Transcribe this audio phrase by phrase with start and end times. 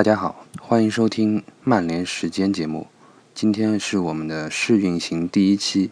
[0.00, 2.86] 大家好，欢迎收听曼联时间节目。
[3.34, 5.90] 今天是我们的试运行第一期，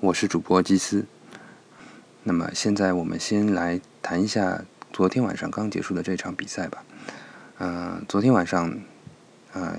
[0.00, 1.06] 我是主播基斯。
[2.24, 6.82] 那么现在我们先来谈一下昨天晚上刚结束的这场比赛吧。
[7.58, 8.76] 嗯，昨天晚上，
[9.52, 9.78] 呃，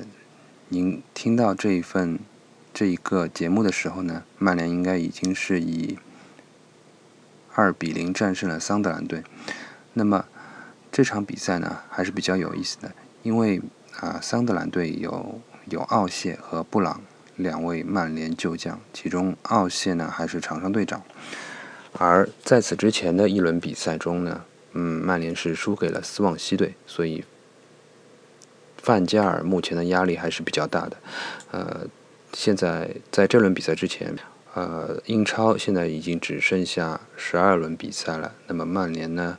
[0.69, 2.17] 您听到这一份
[2.73, 5.97] 这一个节目的时候呢，曼联应该已经是以
[7.53, 9.21] 二比零战胜了桑德兰队。
[9.91, 10.23] 那么
[10.89, 13.59] 这场比赛呢，还是比较有意思的，因为
[13.99, 17.01] 啊，桑德兰队有有奥谢和布朗
[17.35, 21.01] 两位曼联旧将，其中奥谢呢还是场上队长。
[21.93, 27.23] 而在此之前的一轮比赛中呢，嗯，曼联是输给了斯旺西队，所以
[28.77, 30.97] 范加尔目前的压力还是比较大的。
[31.51, 31.87] 呃，
[32.33, 34.15] 现在在这轮比赛之前，
[34.55, 39.37] 呃，英超现在已经只剩下十二轮比赛了，那么曼联呢？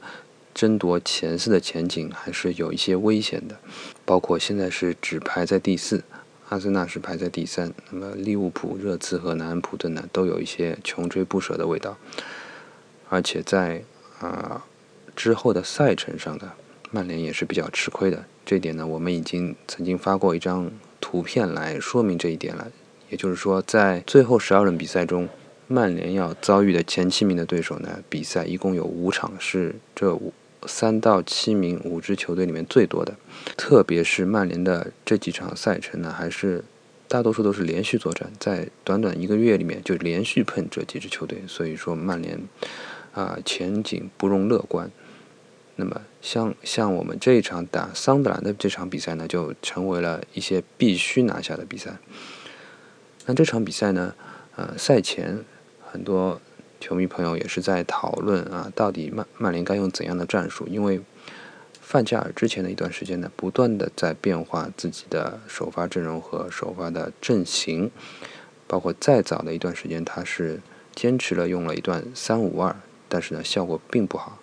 [0.55, 3.59] 争夺前四的前景还是有一些危险的，
[4.05, 6.05] 包括现在是只排在第四，
[6.49, 11.97] 阿森纳是排在第三，那么利物浦、热刺和南安普顿呢，都有一些穷追不舍的味道，
[13.09, 13.83] 而且在
[14.21, 14.65] 啊
[15.17, 16.53] 之后的赛程上的
[16.93, 22.71] 曼联也是比较吃亏的，这点呢，我们已经曾经发过一张图片来说明这一点了，
[23.11, 25.29] 也就是说，在最后十二轮比赛中。
[25.67, 30.31] 曼联要遭遇的前七名的对手呢，比赛一共有五场，是这五
[30.67, 33.15] 三到七名五支球队里面最多的。
[33.57, 36.65] 特别是曼联的这几场赛程呢，还是
[37.09, 42.41] 大多数都是连续作战，在短短一个月里面就连续碰这几支球队，所以说曼联
[43.13, 44.91] 啊前景不容乐观。
[45.77, 51.97] 那么像像我们这一场打桑德兰的这场比赛呢，就成为了一些必须拿下的比赛。
[53.27, 54.15] 那这场比赛呢，
[54.57, 55.45] 呃，赛前。
[55.95, 56.41] 很多
[56.85, 60.67] 球迷朋友也是在讨论啊，到底曼曼联该用怎样的战术？
[60.69, 61.01] 因为
[61.81, 67.91] 范加尔之前的一段时间呢，不断的在变化自己的首发阵容和首发的阵型，
[68.67, 70.61] 包括再早的一段时间，他是
[70.95, 72.77] 坚持了用了一段三五二，
[73.09, 74.39] 但是呢效果并不好。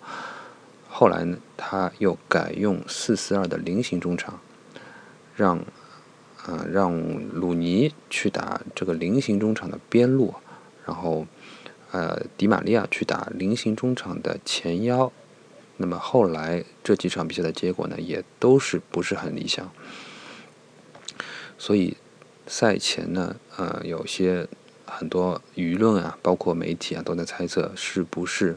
[0.88, 4.40] 后来呢，他又改用四四二的菱形中场，
[5.36, 5.58] 让
[6.44, 7.00] 啊让
[7.32, 10.34] 鲁尼去打这个菱形中场的边路，
[10.84, 11.24] 然后。
[11.92, 15.12] 呃，迪玛利亚去打菱形中场的前腰，
[15.76, 19.70] 那么后来这几场比赛的结果呢，也都是不是很理想。
[21.58, 21.98] 所以
[22.46, 24.48] 赛前呢，呃，有些
[24.86, 28.56] 很多舆论啊，包括媒体啊，都在猜测是不是，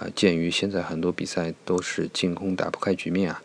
[0.00, 3.40] 呃，鉴于现在很多比赛都是进攻打不开局面啊，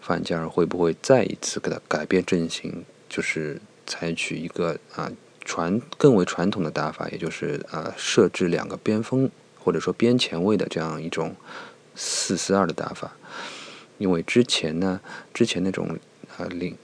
[0.00, 5.10] 范加尔会不会再一次给他改变阵型，就是采取一个啊。
[5.50, 9.28] 传更为传统的打法，也就是呃设置两个边锋
[9.58, 11.34] 或者说边前卫的这样一种
[11.96, 13.16] 四四二的打法。
[13.98, 15.00] 因为之前呢，
[15.34, 15.98] 之前那种
[16.36, 16.76] 呃菱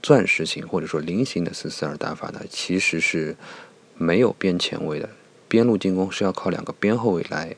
[0.00, 3.36] 钻石型或者说菱形的四四二打法呢，其实是
[3.96, 5.10] 没有边前卫的，
[5.48, 7.56] 边路进攻是要靠两个边后卫来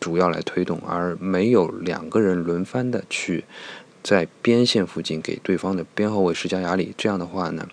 [0.00, 3.44] 主要来推动，而没有两个人轮番的去
[4.02, 6.94] 在边线附近给对方的边后卫施加压力。
[6.96, 7.68] 这样的话呢。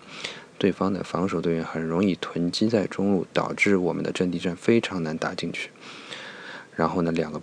[0.62, 5.70] 对方的防守队员很容易囤积在中路，导致我们的阵地战非常难打进去。
[6.76, 7.42] 然后呢，两个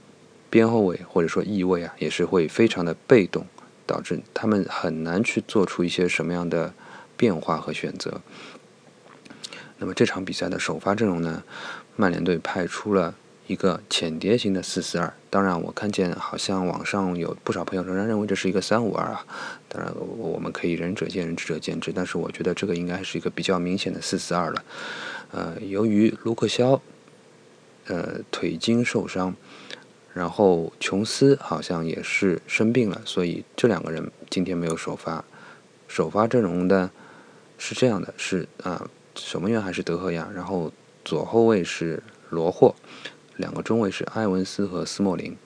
[0.50, 3.46] 边后卫或者说翼卫啊，也是会非常的被动，
[3.86, 6.74] 导致他们很难去做出一些什么样的
[7.18, 8.22] 变化和选择。
[9.80, 11.44] 那么这场比赛的首发阵容呢，
[11.98, 13.16] 曼联队派出了。
[13.50, 19.26] 一个浅碟型的四四二，当然我看见好像网上有不少朋友仍然认为这是一个三五二啊，
[19.68, 24.64] 当然我们可以仁者见仁，智者见智，但是我觉得这个应该是一个比较明显的四四二了。
[25.32, 26.80] 呃，由于卢克肖
[27.88, 29.34] 呃腿筋受伤，
[30.14, 35.26] 然后琼斯好像也是生病了，所以这两个人今天没有首发。
[35.88, 36.92] 首发阵容的
[37.58, 40.72] 是这样的，是啊，守门员还是德赫亚，然后
[41.04, 42.76] 左后卫是罗霍。
[43.40, 45.38] 两个中卫是埃文斯和斯莫林，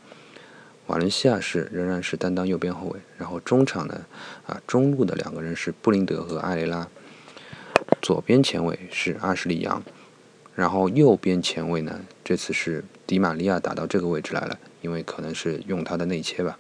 [0.88, 4.06] 瓦伦西亚是仍然是担当右边后卫，然后中场呢，
[4.48, 6.88] 啊中路的两个人是布林德和埃雷拉，
[8.02, 9.84] 左边前卫是阿什利杨，
[10.56, 16.58] 然后右边前卫呢，这次是迪玛利亚打到这个位置来了，因为可能是用他的内切吧，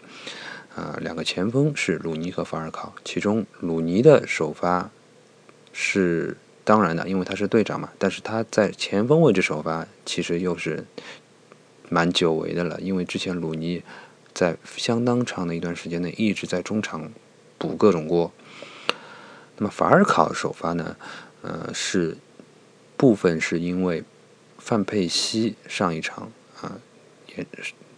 [0.75, 4.91] 啊两个前锋是鲁尼和法尔考，其中鲁尼的首发
[5.71, 10.85] 是当然的，因为他是队长嘛，但是他在前锋位置首发其实又是。
[11.93, 13.83] 蛮久违的了，因为之前鲁尼
[14.33, 17.11] 在相当长的一段时间内一直在中场
[17.59, 18.31] 补各种锅。
[19.57, 20.97] 那么法尔考首发呢？
[21.43, 22.17] 呃，是
[22.97, 24.03] 部分是因为
[24.57, 26.31] 范佩西上一场
[26.61, 26.79] 啊
[27.35, 27.45] 也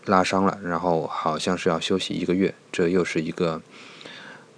[0.06, 3.62] 拉伤了，然后好像是要休息一个月，这又是一个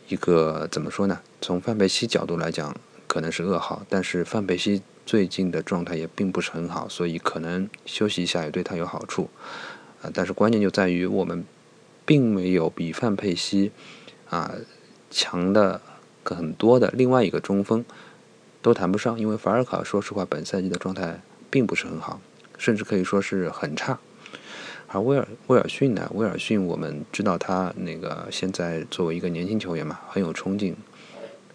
[0.07, 1.21] 一个怎么说呢？
[1.41, 2.75] 从范佩西角度来讲，
[3.05, 9.29] 可能是噩耗，但是范佩西最近的状态也并不是很好，所以可能休息一下也对他有好处。
[10.01, 11.45] 啊，但是关键就在于我们
[12.05, 13.71] 并没有比范佩西
[14.29, 14.51] 啊
[15.09, 15.79] 强的
[16.25, 17.85] 很多的另外一个中锋
[18.61, 22.19] 都谈不上，因为法尔考说实话本赛季的状态并不是很好，
[22.57, 23.97] 甚至可以说是很差。
[24.89, 26.11] 而威尔威尔逊呢？
[26.13, 30.75] 威尔逊，我们知道他那个现在作为一个年轻球员嘛，很有冲劲，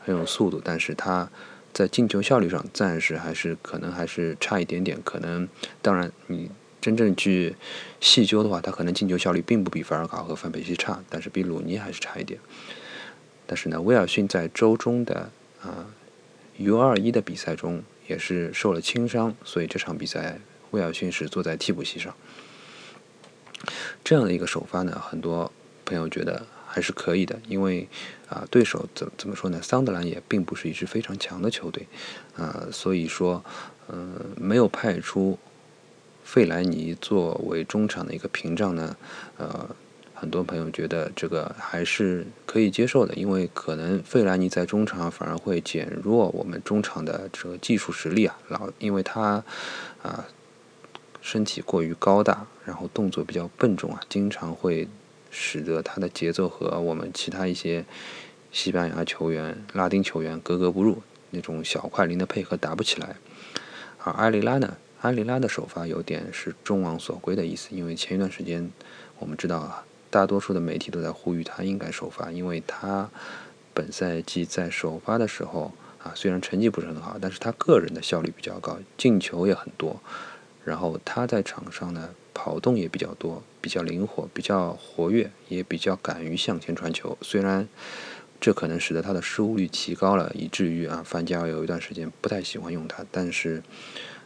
[0.00, 1.31] 很有速度，但是他
[1.72, 4.98] 在进球效率上暂时还是可能还是差一点点。
[5.02, 5.48] 可能
[5.80, 7.54] 当然你真正去
[8.00, 12.38] 细究的话，他可能进球效率并不比法尔卡和范佩西差，但是比鲁尼还是差一点。
[13.46, 15.30] 但是呢，威尔逊在周中的
[15.62, 15.86] 啊
[16.58, 20.40] U 二一的比赛中也是受了轻伤，所以这场比赛
[20.70, 22.14] 威尔逊是坐在替补席上。
[24.02, 25.52] 这样的一个首发呢，很多
[25.84, 27.86] 朋友觉得还是可以的，因为
[28.30, 29.60] 啊，对手怎怎么说呢？
[29.60, 31.86] 桑德兰也并不是一支非常强的球队，
[32.34, 33.44] 啊，所以说，
[33.88, 35.38] 嗯，没有派出
[36.24, 38.96] 费莱尼作为中场的一个屏障呢，
[39.36, 39.69] 呃，
[40.14, 49.44] 很多朋友觉得这个还是可以接受的，因为可能费莱尼在中场反而会减弱我们中场的这个技术实力啊，老因为他
[50.02, 50.26] 啊。
[51.24, 54.88] 身体过于高大，然后动作比较笨重啊，经常会
[55.32, 57.84] 使得他的节奏和我们其他一些
[58.52, 63.17] 西班牙球员、拉丁球员格格不入，那种小快灵的配合打不起来。
[64.05, 68.70] 而埃里拉呢，埃里拉的首发有点是众望所归的意思，因为前一段时间
[69.19, 73.08] 我们知道啊，大多数的媒体都在呼吁他应该首发，因为他
[73.73, 79.99] 本赛季在首发的时候啊，虽然成绩不是很好，但是他个人的效率比较高，进球也很多。
[80.64, 87.16] 然后他在场上呢，跑动也比较多，比较灵活，比较活跃，也比较敢于向前传球。
[87.22, 87.66] 虽然
[88.40, 93.06] 这可能使得他的失误率提高了，以至于啊，范加尔有一段时间不太喜欢用他。
[93.12, 93.62] 但是，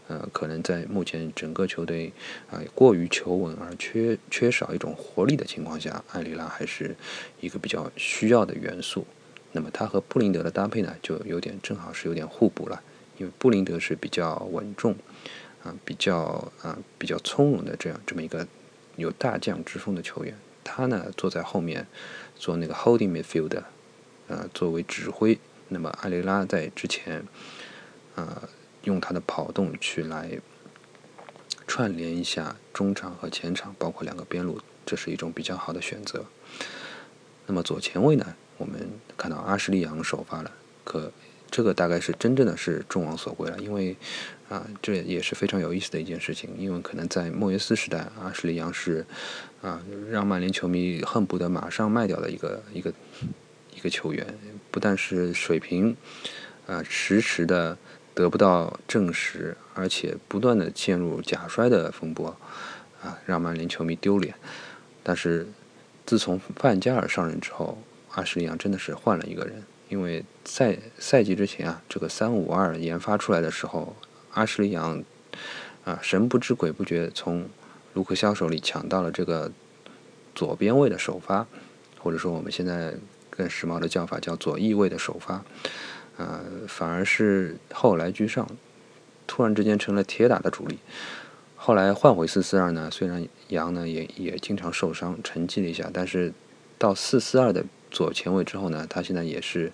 [0.08, 2.12] 呃，可能在目前整个球队
[2.50, 6.96] 啊过于求稳而缺缺少一种活力的情况下，埃里拉还是
[7.40, 9.06] 一个比较需要的元素。
[9.52, 12.82] 那么他和布林德的搭配呢，就有点正好是有点互补了，
[13.18, 14.96] 因为布林德是比较稳重。
[15.62, 18.46] 啊，比较啊，比较从容的这样这么一个
[18.96, 21.86] 有大将之风的球员，他呢坐在后面
[22.34, 23.62] 做那个 holding midfield，
[24.28, 25.38] 呃，作为指挥。
[25.68, 27.24] 那么阿雷拉在之前，
[28.14, 28.48] 呃，
[28.84, 30.38] 用他的跑动去来
[31.66, 36.24] 串联一下中场和前场，包括两个边路，这是一种比较好的选择。
[37.46, 40.52] 那么左前卫呢，我们看到阿什利杨首发了，
[40.84, 41.12] 可
[41.50, 43.96] 这个大概是真正的是众望所归了，因为。
[44.48, 49.04] 啊，这也是非常有意思的一件事情，因为可能在莫耶斯时代，阿什利杨是
[49.60, 52.94] 啊，让曼联球迷恨不得马上卖掉的一个一个
[53.74, 54.24] 一个球员，
[54.70, 55.96] 不但是水平
[56.68, 57.76] 啊迟迟的
[58.14, 62.28] 得不到证实，而且不断的陷入假摔的风波
[63.02, 64.32] 啊，让曼联球迷丢脸。
[65.02, 65.48] 但是
[66.04, 67.82] 自从范加尔上任之后，
[68.12, 73.96] 阿什利杨真的是换了一个人，因为赛赛季之前啊，这个三五二研发出来的时候。
[74.32, 75.02] 阿什利杨
[75.86, 77.48] 啊，神不知鬼不觉从
[77.94, 79.50] 卢克肖手里抢到了这个
[80.34, 81.46] 左边位的首发，
[81.98, 82.92] 或者说我们现在
[83.30, 85.42] 更时髦的叫法叫左翼位的首发，
[86.18, 88.46] 呃，反而是后来居上，
[89.26, 90.80] 突然之间成了铁打的主力。
[91.56, 96.30] 后来换回四四二呢，虽然杨呢也也经常受伤，沉寂了一下，但是
[96.76, 97.64] 到四四二的
[97.96, 99.72] 左前卫之后呢，他现在也是。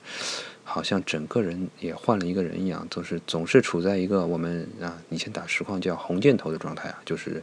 [0.64, 7.43] 好像整个人也换了一个人一样，总是总是处在一个我们啊以前打实况叫红箭头的状态啊，就是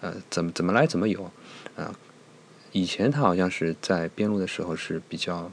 [0.00, 1.30] 呃怎么怎么来怎么有
[1.76, 1.94] 啊。
[2.72, 5.52] 以前他好像是在边路的时候是比较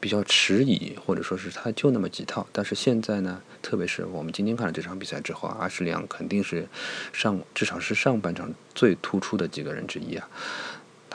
[0.00, 6.66] 比较迟疑，或者说是他就那么几套，但是现在呢，特别是我们今天看了这场比赛之后，阿什利杨肯定是
[7.12, 10.28] 上至少是上半场最突出的几个人之一啊。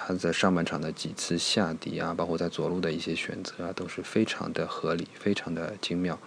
[0.10, 6.18] 他在上半场的几次下底啊，包括在左路的一些选择啊，都是非常的合理，非常的精妙。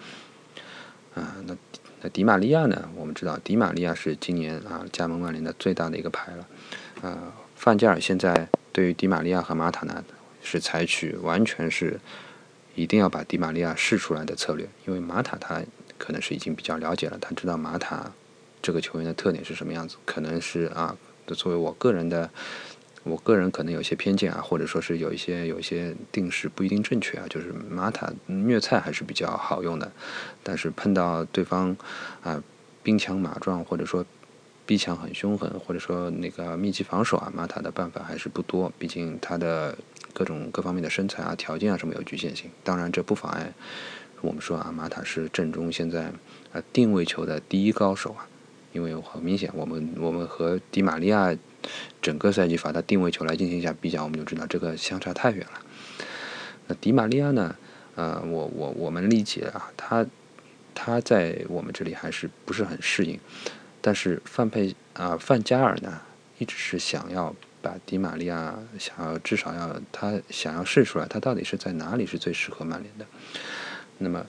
[1.16, 1.56] 啊，那
[2.00, 2.88] 那迪玛利亚呢？
[2.94, 6.46] 我们知道迪玛利亚是今年啊加盟曼联的最大的一个牌了。
[7.00, 10.04] 呃，范加尔现在对于迪玛利亚和马塔呢，
[10.44, 11.98] 是采取完全是
[12.76, 15.60] 一定要把迪玛利亚试出来的策略，因为马塔他
[15.98, 18.12] 可能是已经比较了解了，他知道马塔
[18.62, 20.96] 这个球员的特点是什么样子，可能是啊，
[21.26, 22.30] 作为我个人的。
[23.04, 27.24] 我个人可能有些偏见啊，或者说是有一些有一些定式不一定正确啊。
[27.28, 29.90] 就是马塔虐菜还是比较好用的，
[30.42, 31.76] 但是碰到对方
[32.22, 32.42] 啊
[32.82, 34.04] 兵强马壮，或者说
[34.64, 38.72] 逼抢很凶狠，或者说那个密集防守啊，马塔的办法还是不多。
[38.78, 39.76] 毕竟他的
[40.12, 42.50] 各种各方面的身材啊、条件啊什么有局限性。
[42.62, 43.52] 当然，这不妨碍
[44.20, 46.12] 我们说啊，马塔是正中现在
[46.52, 48.28] 啊定位球的第一高手啊。
[48.72, 51.36] 因为很明显，我们我们和迪玛利亚
[52.00, 55.60] 整个赛季罚他定位球来进行一下比较，我们就知道这个相差太远了。
[56.66, 57.56] 那迪玛利亚呢？
[57.94, 60.06] 呃，我我我们理解啊，他
[60.74, 63.20] 他在我们这里还是不是很适应。
[63.82, 66.00] 但是范佩啊，范加尔呢，
[66.38, 73.04] 一直是想要把迪玛利亚想要至少要他想要试出来，他到底是在哪里是最适合曼联的。
[73.98, 74.24] 那么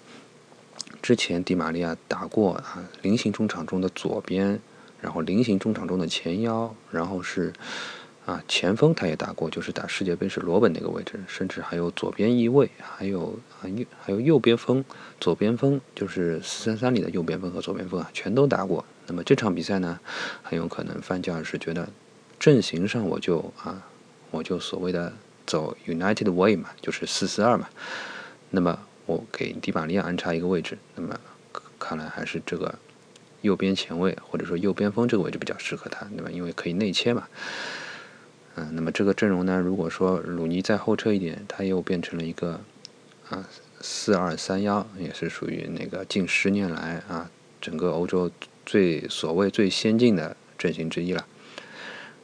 [1.04, 4.58] 之前迪玛利亚打过啊菱形中场中的左边，
[5.02, 7.52] 然后菱形中场中的前腰，然后是
[8.26, 14.82] 啊前锋他也打过，就是打世界杯是罗本那个位置，甚至还有左边翼位，还有啊右还有右边锋，
[15.20, 18.86] 左边锋就是四三三里的右边锋和左边锋啊，全都打过。
[19.06, 20.00] 那么这场比赛呢，
[20.42, 21.90] 很有可能范加尔是觉得
[22.40, 23.86] 阵型上我就啊，
[24.32, 25.12] 我就所谓的
[25.46, 27.68] 走 United Way 嘛，就是四四二嘛。
[28.52, 31.20] 那么我给迪玛利亚安插一个位置，那么
[31.80, 32.78] 看来还是这个
[33.42, 37.28] 右边前卫或者说右边锋这个位置比较适合他，那么因为可以内切嘛。
[38.56, 42.62] 嗯，那么这个阵容呢，如果说鲁尼再后撤一点，他又变成了一个
[43.30, 43.48] 啊
[43.82, 47.30] 四二三幺，也是属于那个近十年来啊
[47.62, 48.32] 整个欧洲。
[48.66, 51.28] 最所谓最先进的阵型之一了。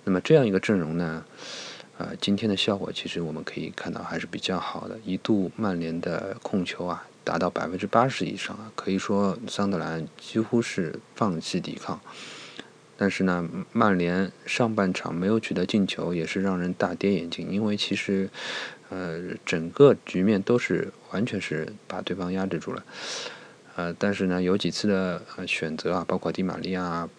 [0.06, 1.26] 那么这样一个阵容呢，
[2.00, 4.98] 呃，今天的效果其实我们可以看到还是比较好的。
[5.04, 12.00] 一度曼联的控球啊达到百分之八十以上啊，可以说桑德兰几乎是放弃抵抗。
[12.96, 18.30] 但是呢，曼联上半场没有取得进球，也是让人大跌眼镜，因为其实
[18.90, 22.82] 呃整个局面都是完全是把对方压制住了。
[23.76, 27.10] 呃，但是呢，有几次的选择啊，包括迪玛利亚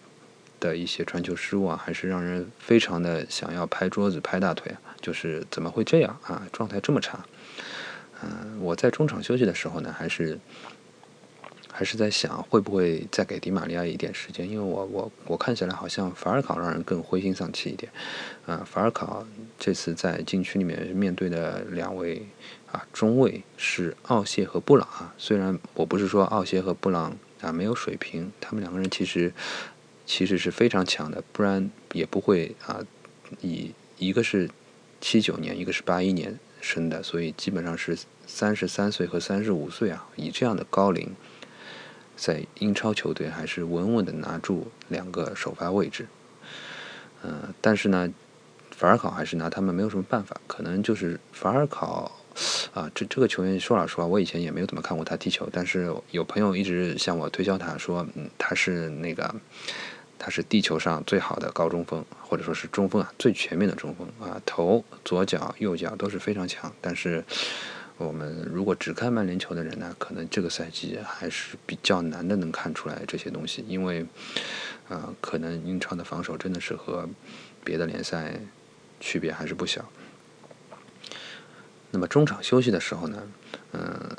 [0.61, 4.73] 的一些传球失误啊，还是让人非常的想要拍桌子、拍大腿！
[5.01, 6.47] 就是怎么会这样啊？
[6.53, 7.25] 状态这么差。
[8.23, 10.39] 嗯，我在中场休息的时候呢，还是
[11.69, 14.49] 还是在想，会不会再给迪玛利亚一点时间？
[14.49, 17.91] 因为我我我看起来好像法尔考让人更灰心丧气一点。
[18.45, 19.25] 啊，法尔考
[19.59, 22.25] 这次在禁区里面面对的两位。
[22.71, 25.13] 啊，中卫是奥谢和布朗啊。
[25.17, 29.33] 虽然我不是说奥谢和布朗啊没有水平，他们两个人其实
[30.05, 32.79] 其实是非常强的，不然也不会啊。
[33.41, 34.49] 以一个是
[34.99, 41.15] 七九年，一个是八一年生的，所以基本上是三十三岁和三十五岁啊，以这样的高龄，
[42.15, 46.07] 在英超球队还是稳稳的拿住两个首发位置。
[47.23, 48.11] 嗯，但是呢，
[48.71, 52.11] 法尔考还是拿他们没有什么办法，可能就是法尔考。
[52.73, 59.33] 啊，这这个球员说老实话，我以前也没有怎么看过他踢球，但是有朋友一直向我推销他，说嗯，他是那个，
[60.17, 66.73] 他是地球上最好的高中锋，或者说是中锋啊，最全面的中锋啊，头、左脚、右脚都是非常强。
[66.79, 67.23] 但是
[67.97, 74.05] 我们如果只看曼联球的人呢，可能这个赛季还是比较难的能看出来这些东西，因为
[74.87, 77.07] 啊，可能英超的防守真的是和
[77.63, 78.39] 别的联赛
[78.99, 79.85] 区别还是不小。
[81.91, 83.21] 那么中场休息的时候呢，
[83.73, 84.15] 嗯，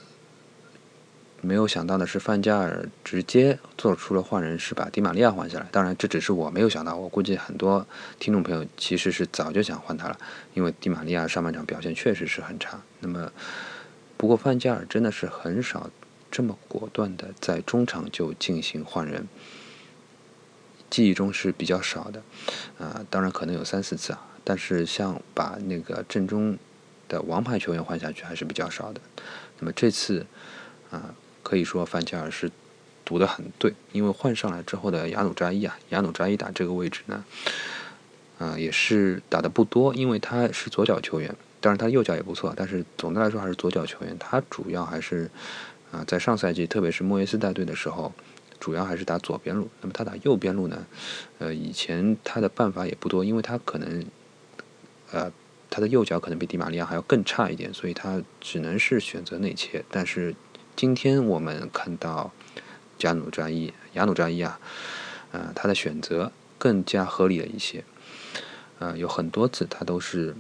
[1.41, 5.67] 没有想到的是范加尔直接做出了换人，是把迪玛利亚换下来。
[5.73, 7.87] 当然，这只是我没有想到，我估计很多
[8.19, 10.19] 听众朋友其实是早就想换他了，
[10.53, 12.79] 因为迪玛利亚上半场表现确实是很差。
[13.01, 13.33] 那么，
[14.19, 15.89] 不过范加尔真的是很少
[16.31, 19.27] 这么果断的在中场就进行换人，
[20.91, 22.23] 记忆中是比较少的，
[22.79, 26.59] 啊，当然可能有三四次啊，但是像把那个阵中。
[27.13, 29.01] 的王牌球员换下去还是比较少的，
[29.59, 30.25] 那么这次
[30.91, 32.51] 啊，可以说范加尔是
[33.05, 37.23] 读得很对，因为换上来之后的亚努扎伊啊，亚努扎伊打这个位置呢，
[38.39, 45.31] 啊也是打的不多，因为他是左脚球员，当然他右脚也不错，但是总的来说还是左脚球员，他主要还是
[45.91, 48.11] 啊在上赛季，特别是莫耶斯带队的时候，
[48.59, 50.87] 主要还是打左边路，那么他打右边路呢，
[51.39, 54.03] 呃以前他的办法也不多，因为他可能
[55.11, 55.31] 呃。
[55.75, 59.83] 他的右脚可能比迪玛利亚还要更差一点，所以他只能是选择内切。
[59.91, 60.35] 但是
[60.77, 62.31] 今天我们看到
[62.99, 64.61] 加努扎伊、亚努扎伊啊，
[65.31, 67.83] 呃，他的选择更加合理了一些。
[68.81, 70.37] 呃，有很多次他都是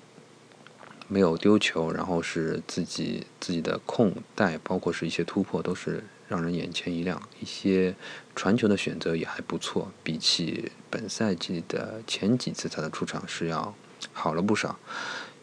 [1.08, 7.18] 没有丢球，然后是自己自己的控带，包括是一些突破，都是让人眼前一亮。
[7.40, 7.96] 一些
[8.36, 13.74] 传球的选择也还不错，比起本赛季的前几次他的出场是要。
[14.12, 14.80] 好了不少，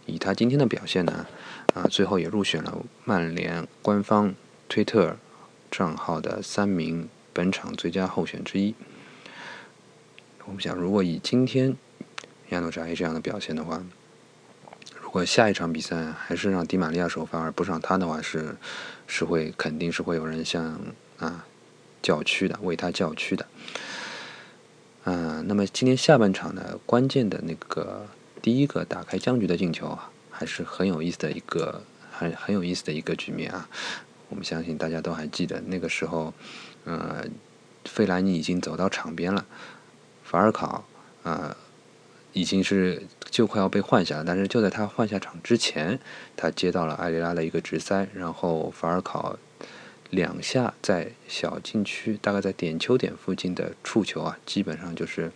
[0.09, 1.27] 以他今天的表现呢，
[1.73, 4.33] 啊，最后也入选了曼联官方
[4.67, 5.17] 推特
[5.69, 8.73] 账号的三名本场最佳候选之一。
[10.45, 11.77] 我们想，如果以今天
[12.49, 13.83] 亚诺扎伊这样的表现的话，
[14.99, 18.55] 如果下一场比赛还是让迪玛利亚首发而不是让他的话，是
[19.05, 20.79] 是会肯定是会有人向
[21.19, 21.45] 啊
[22.01, 23.45] 叫屈的，为他叫屈的。
[25.03, 28.07] 嗯，那么今天下半场呢，关键的那个
[28.41, 31.81] 第一个打开僵局的进球啊，还是很有意思的一个
[32.11, 33.69] 很很有意思的一个局面啊。
[34.29, 36.33] 我们相信大家都还记得那个时候，
[36.85, 37.25] 呃，
[37.85, 39.45] 费兰尼已经走到场边了，
[40.23, 40.85] 法尔考
[41.23, 41.55] 啊
[42.33, 45.99] 已经是就快要被换下了，但是就在他换下场之前，
[46.37, 49.37] 他接到了埃里拉的一个直塞，然后法尔考。
[50.11, 55.31] 两下在小禁区，大概在点球点附近的触球啊，基本上就是，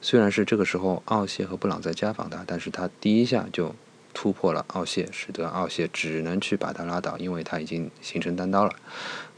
[0.00, 3.74] 虽然是这个时候奥谢和布朗在加防他，但是他第一下就
[4.14, 8.74] 突破了奥谢，使得奥谢只能去把他拉倒，因为他已经形成单刀了。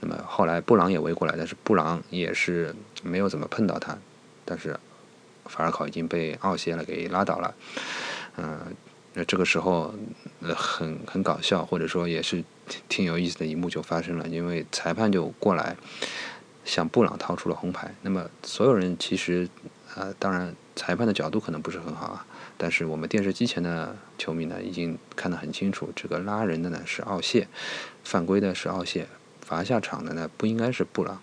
[0.00, 3.98] 那么后来布朗也围过来，但是布朗也是没有怎么碰到他，
[4.44, 4.78] 但是
[5.46, 7.54] 法尔考已经被奥谢了给拉倒了。
[8.36, 8.60] 嗯，
[9.14, 9.94] 那这个时候
[10.56, 12.44] 很很搞笑，或者说也是。
[12.88, 15.76] 挺有意思的一幕就发生了，因为裁判就过来
[16.64, 17.92] 向布朗掏出了红牌。
[18.00, 19.46] 那么所有人其实
[19.94, 27.48] 啊，当然裁判的角度可能不是很好啊，但是我们电视机前的球迷呢，已经看得很清楚，这个拉人的呢是奥谢，
[28.02, 29.06] 犯规的是奥谢，
[29.40, 31.20] 罚下场的呢不应该是布朗。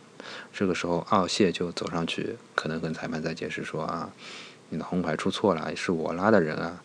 [0.54, 4.12] 这个时候奥谢就走上去，可能跟裁判在解释说啊，
[4.70, 6.82] 你的红牌出错了，是我拉的人啊。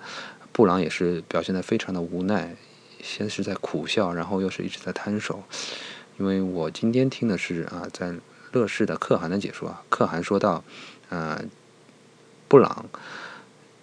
[0.53, 2.55] 布朗也是表现得非常的无奈。
[3.03, 5.43] 先是在苦笑，然后又是一直在摊手，
[6.17, 8.15] 因为我今天听的是啊，在
[8.53, 10.65] 乐视的可汗的解说啊，可汗说到，
[11.11, 11.39] 呃，
[12.55, 12.89] 布朗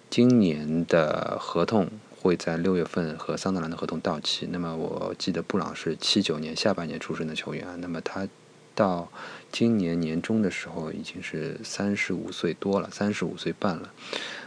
[0.08, 4.48] 今年的合同会在六月份和桑德兰的合同到期。
[4.50, 8.26] 那么我记得布朗是七九年下半年出生的球员，那么他
[8.74, 9.12] 到
[9.50, 13.90] 今年年中的时候已经是三十五岁多了，三十五岁半了，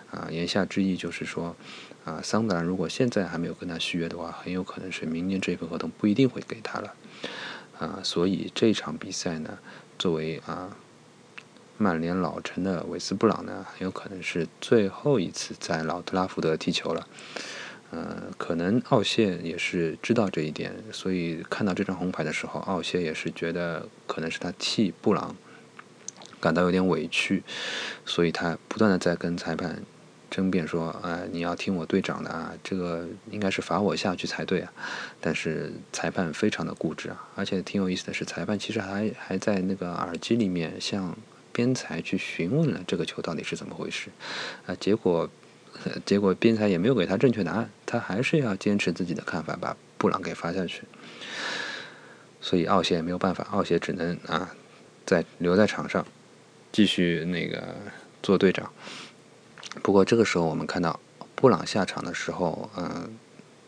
[0.10, 1.56] 啊，言下之意就是说。
[2.04, 6.94] 啊，桑德兰如果现在还没有跟他续约的话，很有可能是明年这份合同不一定会给他了。
[7.78, 9.60] 啊，所以这场比赛呢，
[10.00, 10.76] 作为啊
[11.78, 17.08] 曼联老臣的韦斯布朗呢，很有可能是最后一次在老特拉福德踢球了。
[17.92, 25.36] 呃，可能奥谢也是知道这一点，所以看到这张红牌的时候，奥谢也是觉得可能是他替布朗
[26.40, 27.44] 感到有点委屈，
[28.06, 29.84] 所以他不断的在跟裁判。
[30.28, 34.74] 争辩说：“啊，你要听我队长的啊，这个应该是罚我下去才对啊。”
[35.22, 41.16] 但是裁判非常的固执啊，而且挺有意思的是，裁判其实还还在那个耳机里面向
[41.56, 44.10] 边裁去询问了这个球到底是怎么回事
[44.66, 44.76] 啊。
[44.78, 45.30] 结果
[46.06, 50.84] 结果边裁也没有给他正确答案，他还是要坚持自己的看法，把布朗给罚下去。
[52.42, 54.52] 所以奥谢也没有办法，奥谢只能啊
[55.06, 56.06] 在留在场上
[56.74, 57.74] 继续那个
[58.22, 58.70] 做队长。
[59.82, 61.00] 不过这个时候，我们看到
[61.36, 63.18] 布朗下场的时候，嗯，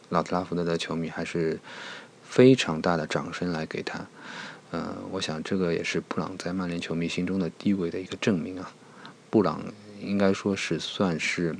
[0.09, 1.59] 老特拉福德的球迷还是
[2.23, 4.07] 非常大的掌声来给他。
[4.71, 8.71] 嗯，我想这个也是布朗在曼联球迷心中的地位的一个证明啊。
[9.29, 9.61] 布朗
[10.01, 11.55] 应该说是算是，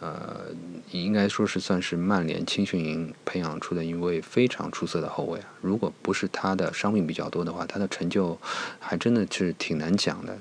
[0.00, 0.46] 呃，
[0.90, 5.46] 应该说是算是曼联青训营培养出的一位非常出色的后卫啊。
[5.60, 8.38] 如果不是他的伤病比较多的话，他的成就
[8.78, 10.38] 还真的是挺难讲的。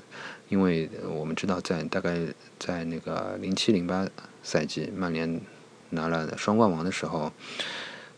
[0.48, 2.20] 因为我们知道，在大概
[2.60, 4.08] 在那个零七零八
[4.44, 5.42] 赛季，曼联
[5.90, 7.32] 拿了双冠王的时候，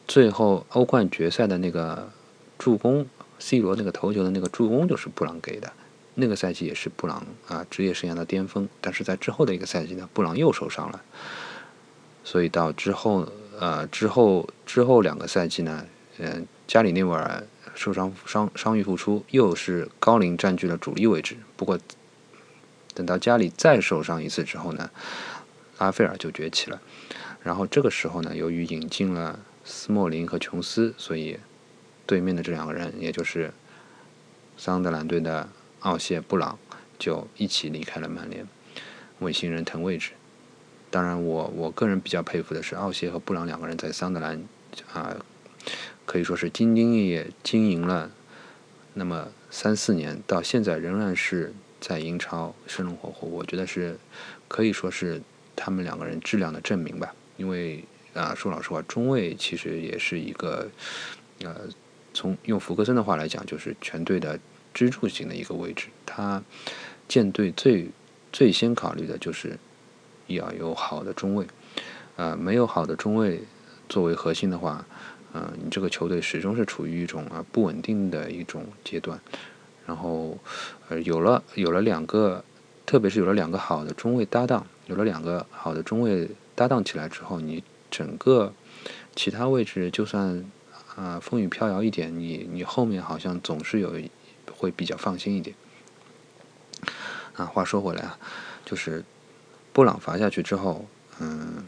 [0.07, 2.11] 最后欧冠决赛的那个
[2.57, 3.07] 助攻
[3.39, 5.71] ，C 罗那个头球的那个助攻就是布朗给的。
[6.15, 8.67] 那个赛季也是布朗啊职业生涯的巅峰。
[8.81, 11.01] 但是在之后的一个赛季呢，布朗又受伤了，
[12.23, 15.85] 所以到之后呃之后之后两个赛季呢，
[16.17, 17.43] 嗯，加里内维尔
[17.75, 21.37] 受伤伤伤愈复出，又是高龄占据了主力位置。
[21.55, 21.79] 不过。
[22.93, 24.89] 等到家里再受伤一次之后呢，
[25.77, 26.81] 拉斐尔就崛起了。
[27.43, 31.37] 然后这个时候呢，由于引进了斯莫林和琼斯，所以
[32.07, 33.53] 对面的这两个人，也就是
[34.57, 35.47] 桑德兰队的
[35.81, 36.57] 奥谢、布朗，
[36.97, 38.47] 就一起离开了曼联，
[39.19, 40.13] 为新人腾位置。
[40.89, 44.41] 当然，我我个人比较佩服的是奥谢和布朗两个人在桑德兰
[44.91, 45.15] 啊，
[46.05, 48.09] 可以说是兢兢业业经营了
[48.95, 51.53] 那么三四年，到现在仍然是。
[51.79, 53.95] 在英超生龙活虎，我觉得是
[54.47, 55.21] 可以说是
[55.55, 57.13] 他们两个人质量的证明吧。
[57.37, 57.83] 因为
[58.15, 60.67] 啊，说老实话，中卫其实也是一个
[61.43, 61.55] 呃，
[62.17, 64.39] 从用福格森的话来讲，就是全队的
[64.73, 65.89] 支柱型的一个位置。
[66.03, 66.41] 他
[67.07, 67.91] 建队最
[68.33, 69.55] 最先考虑的就是
[70.25, 71.45] 要有好的中卫，
[72.15, 73.41] 呃，没有好的中卫
[73.87, 74.83] 作为核心的话，
[75.31, 79.19] 呃，你这个球队始终是处于一种啊不稳定的一种阶段。
[79.85, 80.35] 然后，
[80.89, 82.43] 呃，有了有了两个，
[82.87, 88.51] 特别是有了两个好的中卫搭档，有了两个好的中卫搭档起来之后，你整个
[89.15, 90.43] 其他位置就算
[90.97, 93.93] 啊风雨飘摇一点，你你后面好像总是有
[94.51, 95.55] 会比较放心一点。
[97.35, 98.17] 啊，话说回来啊，
[98.65, 99.05] 就是
[99.71, 100.87] 布朗罚下去之后，
[101.19, 101.63] 嗯，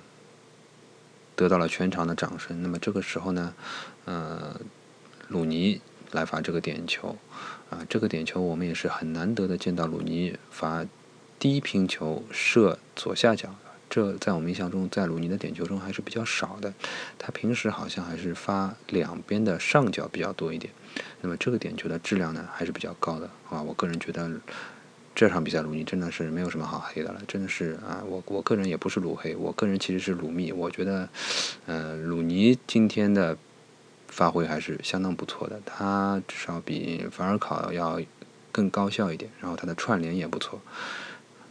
[1.35, 2.63] 得到了全场的掌声。
[2.63, 3.53] 那么这个时候呢，
[4.05, 4.59] 呃，
[5.27, 5.79] 鲁尼
[6.11, 7.15] 来罚这个点球，
[7.69, 10.83] 啊，这个点球我们也是很难得的见到鲁尼罚
[11.37, 13.53] 低平球射左下角。
[13.89, 16.73] 这在我们印象中，在鲁尼的点球中还是比较少的。
[17.17, 20.71] 他平时好像还是发两边的上角比较多一点。
[21.21, 23.61] 那么这个点球的质量呢，还是比较高的啊。
[23.61, 24.29] 我个人觉得
[25.15, 28.03] 这场比赛鲁尼真的是没有什么好黑的了，真的是啊。
[28.07, 30.51] 我我个人也不是鲁黑，我个人其实是鲁密。
[30.51, 31.09] 我觉得，
[31.65, 33.35] 呃，鲁尼今天的
[34.07, 35.59] 发挥还是相当不错的。
[35.65, 37.99] 他至少比法尔考要
[38.51, 40.61] 更高效一点，然后他的串联也不错。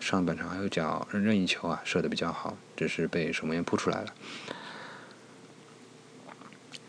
[0.01, 4.15] 上半场还有脚任意球啊，射的比较好，只是被守门员扑出来了。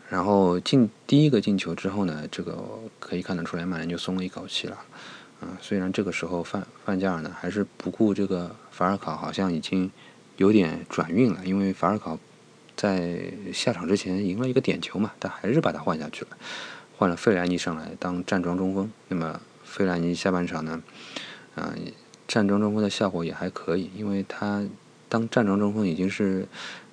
[0.08, 4.78] 然后进第一个进球之后呢，这个可以看得出来，曼联就松了一口气了。
[5.41, 9.91] 啊，虽然这个时候范范加尔呢还是不顾这个法尔考，好像已经
[10.38, 12.17] 有点转运了，因为法尔考
[12.76, 16.38] 在下场之前赢了一个点球嘛，但还是把他换下去了，
[16.98, 18.91] 换了费莱尼上来当站桩中锋。
[19.08, 20.82] 那么费莱尼下半场呢，
[21.56, 21.91] 嗯。
[22.30, 24.63] 站桩中锋的效果也还可以，因为他
[25.10, 26.48] 当站桩中锋已经是，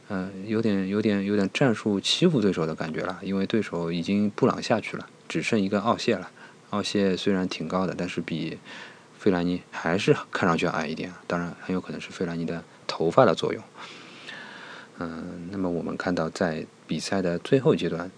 [0.09, 6.31] 呃，有点有点有点战术欺负对手的感觉了，因为对手已经布朗下去了，只剩一个奥谢了。
[6.71, 8.57] 奥谢虽然挺高的，但是比
[9.19, 13.63] 费兰尼还是看上去矮一点，当然很有可能是费兰尼的头发的作用。
[14.99, 18.11] 嗯，那么我们看到在比赛的最后阶段，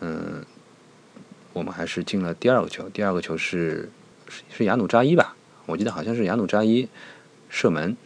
[0.00, 0.44] 嗯，
[1.52, 3.88] 我们还是进了第二个球，第二个球是
[4.50, 5.36] 是亚努扎伊吧？
[5.66, 6.88] 我记得好像是亚努扎伊
[7.48, 7.96] 射门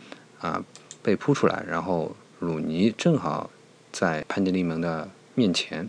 [0.40, 0.64] 啊
[1.02, 3.50] 被扑出来，然后鲁尼正好
[3.90, 5.88] 在潘杰利门的面前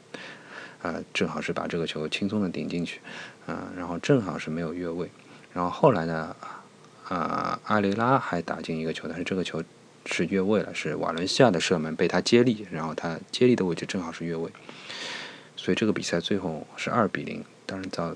[0.81, 3.01] 啊，正好是把这个球轻松的顶进去
[3.45, 5.09] 啊，然后正好是没有越位。
[5.53, 6.35] 然后后来呢
[7.07, 9.63] 啊，阿雷拉还打进一个球，但是这个球
[10.05, 14.49] 是越位了，是瓦伦西亚的射门被他接力，然后他接力的位置正好是越位，
[15.55, 17.43] 所以这个比赛最后是二比零。
[17.65, 18.15] 当然到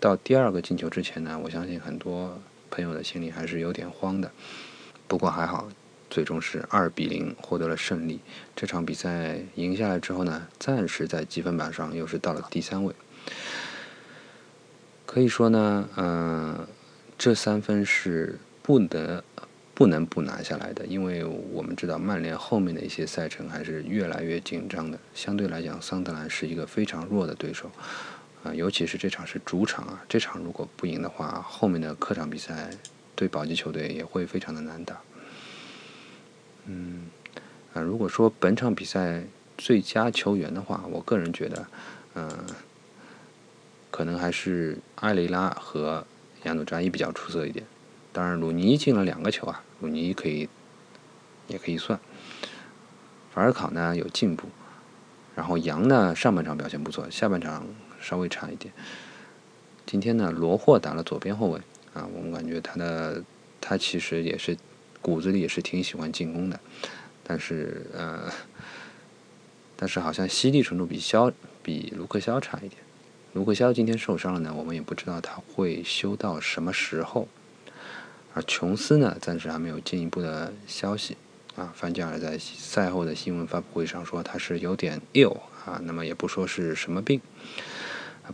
[0.00, 2.40] 到第二个进球之前呢，我相信很多。
[2.74, 4.28] 朋友的心里还是有点慌的，
[5.06, 5.68] 不过还好，
[6.10, 8.18] 最终是二比零获得了胜利。
[8.56, 12.92] 这场比赛赢下来之后呢，暂时在积分榜上又是到了第三位。
[15.06, 16.66] 可以说呢，嗯，
[17.16, 19.22] 这三分是不得
[19.72, 24.98] 不能不拿下来的，因为我们知道曼联后面的一些赛程还是越来越紧张的。
[25.14, 27.70] 相对来讲，桑德兰是一个非常弱的对手。
[28.44, 32.68] 啊，尤其是这场是主场啊，这场如果不赢的话，后面的客场比赛
[33.16, 35.00] 对保级球队也会非常的难打。
[36.66, 37.08] 嗯，
[37.72, 39.24] 啊，如果说本场比赛
[39.56, 41.66] 最佳球员的话，我个人觉得，
[42.16, 42.30] 嗯，
[43.90, 46.06] 可能还是埃雷拉和
[46.42, 47.64] 亚努扎伊比较出色一点。
[48.12, 50.50] 当然，鲁尼进了两个球啊，鲁尼可以
[51.48, 51.98] 也可以算。
[53.32, 54.48] 法尔考呢有进步，
[55.34, 57.66] 然后杨呢上半场表现不错，下半场。
[58.04, 58.72] 稍微差一点。
[59.86, 61.58] 今天呢，罗霍打了左边后卫
[61.94, 63.24] 啊，我们感觉他的
[63.60, 64.56] 他其实也是
[65.00, 66.60] 骨子里也是挺喜欢进攻的，
[67.22, 68.30] 但是呃，
[69.76, 72.82] 但是好像犀利程度比肖比卢克肖差一点。
[73.32, 77.26] 卢克肖今天受伤了呢，我们也不知道他会休到什么时候。
[78.32, 81.16] 而琼斯呢，暂时还没有进一步的消息
[81.56, 81.72] 啊。
[81.76, 87.20] 范加尔在赛后的新闻发布会上说他是有点 ill 啊，那么也不说是什么病。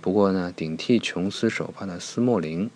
[0.01, 2.71] 不过呢，顶替琼斯首发的斯莫林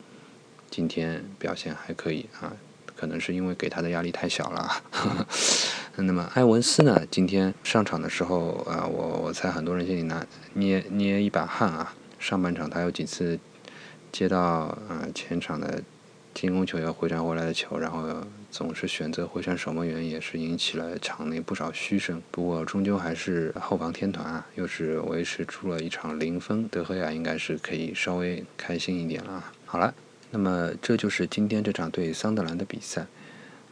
[0.71, 2.53] 今天表现还可以啊，
[2.97, 4.83] 可能是因为给他的压力太小了。
[5.97, 11.95] 那么埃文斯呢，今天上场的时候啊，我我猜很多人心里拿捏捏一把汗啊。
[12.19, 13.39] 上半场他有几次
[14.11, 15.83] 接到啊前场的
[16.33, 18.25] 进攻球要回传回来的球，然后。
[18.55, 22.23] 总是选择回传守门员，也是引起了场内不少嘘声。
[22.31, 26.69] 不过终究还是后防天团啊，又是维持出了一场零分。
[26.69, 29.45] 德赫亚应该是可以稍微开心一点了。
[29.67, 29.93] 好了，
[30.31, 33.05] 那么这就是今天这场对桑德兰的比赛。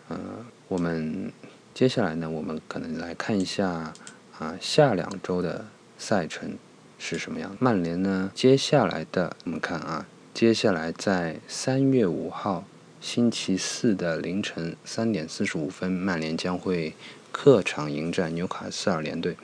[0.09, 0.19] 呃，
[0.67, 1.31] 我们
[1.73, 3.93] 接下来呢，我们可能来看一下
[4.41, 5.65] 啊，下两周的
[5.97, 6.59] 赛程
[6.99, 7.57] 是什么样。
[7.61, 12.65] 曼联呢，接下来的我们看啊，接下来在三月五号。
[13.03, 16.95] 星期四的凌晨三点四十五分，曼联将会
[17.33, 19.37] 客场迎战纽卡斯尔联队。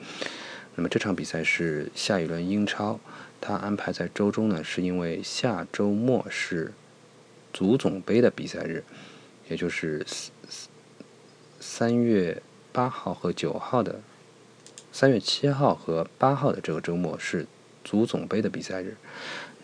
[0.75, 2.97] 那么这场比赛是下一轮英超，
[3.41, 6.71] 它安排在周中呢，是因为下周末是
[7.51, 8.81] 足总杯的比赛日，
[9.49, 10.05] 也就是
[11.59, 12.41] 三月
[12.71, 13.99] 八号和九号的
[14.93, 17.45] 三月七号和八号的这个周末是
[17.83, 18.95] 足总杯的比赛日。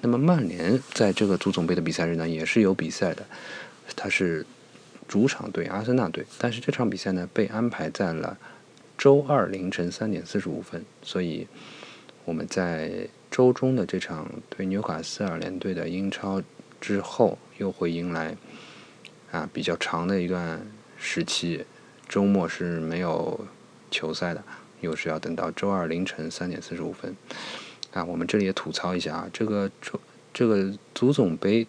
[0.02, 3.26] 那么曼联在这个足总杯的比赛日呢，也是有比赛的，
[3.96, 4.46] 他是
[5.08, 8.38] 主场对阿森纳队，但是这场比赛呢被安排在了
[8.98, 11.48] 周二凌晨三点四十五分，所以
[12.24, 16.42] 我们在周中的这场对纽卡斯尔联队的英超
[16.80, 18.36] 之后，又会迎来
[19.32, 20.66] 啊比较长的一段
[20.98, 21.66] 时期，
[22.08, 23.48] 周末是没有
[23.92, 24.44] 球赛的，
[24.82, 27.16] 又是要等到周二凌晨三点四十五分。
[27.94, 30.00] 啊，我们这里也吐槽一下啊，这个周
[30.34, 31.66] 这个足总杯，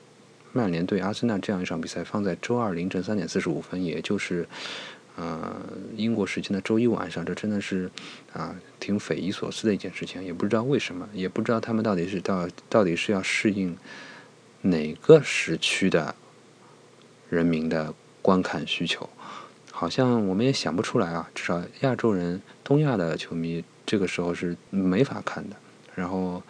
[0.57, 4.49] 曼联对阿森纳这样一场比赛放在周二凌晨三点四十五分，也就是
[5.16, 5.55] 呃
[5.95, 7.90] 英国时间的周一晚上，这真的是
[8.33, 13.77] 啊挺匪夷所思的一件事情，也不知道为什么，也不知道他们到底是到到底是要适应
[14.62, 16.14] 哪个时区的
[17.29, 19.09] 人民的观看需求，
[19.71, 25.57] 好像我们也想不出来啊，至少亚洲人、东亚的球迷这个时候是没法看的。
[25.95, 26.42] 然后，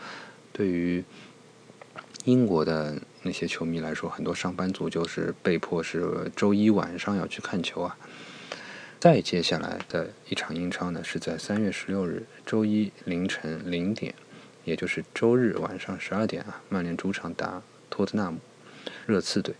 [0.52, 1.04] 对于
[2.24, 7.98] 英国的那些球迷来说，很多上班族就是被迫是周一晚上要去看球啊。
[8.98, 14.14] 再接下来的一场英超呢，是在三月十六日周一凌晨零点，
[14.64, 17.60] 也就是周日晚上十二点啊，曼联主场打
[17.90, 18.38] 托特纳姆
[19.04, 19.54] 热刺队。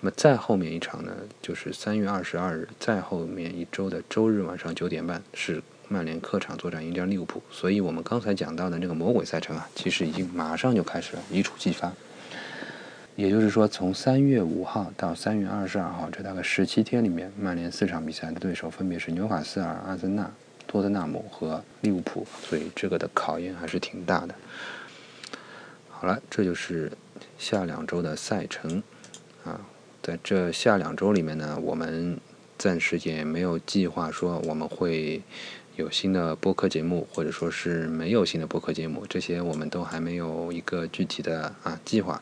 [0.00, 5.62] 那么再后面一场呢，就是三月二十二日，再后面一周的周日晚上九点半是。
[5.92, 11.92] 曼联客场作战迎战利物浦，所以我们刚才讲到的那个魔鬼赛程啊，其实已经马上就开始了，一触即发。
[13.20, 20.30] 也就是说，从三月五号到三月二十二号这大概十七天里面，曼联四场比赛的对手分别是纽卡斯尔、阿森纳、
[20.66, 24.34] 托特纳姆和利物浦，所以这个的考验还是挺大的。
[25.90, 26.90] 好了，这就是
[27.36, 28.82] 下两周的赛程
[29.44, 29.60] 啊，
[30.02, 32.18] 在这下两周里面呢，我们
[32.56, 35.20] 暂时也没有计划说我们会。
[35.76, 42.20] 有新的播客节目，或者说是没有新的播客节目，这些我们都还没有一个具体的啊计划，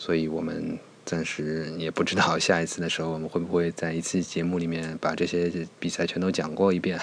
[0.00, 7.00] 所以我们暂时也不知道下一次的时候我们会不会在一次节目里面把这些比赛全都讲过一遍。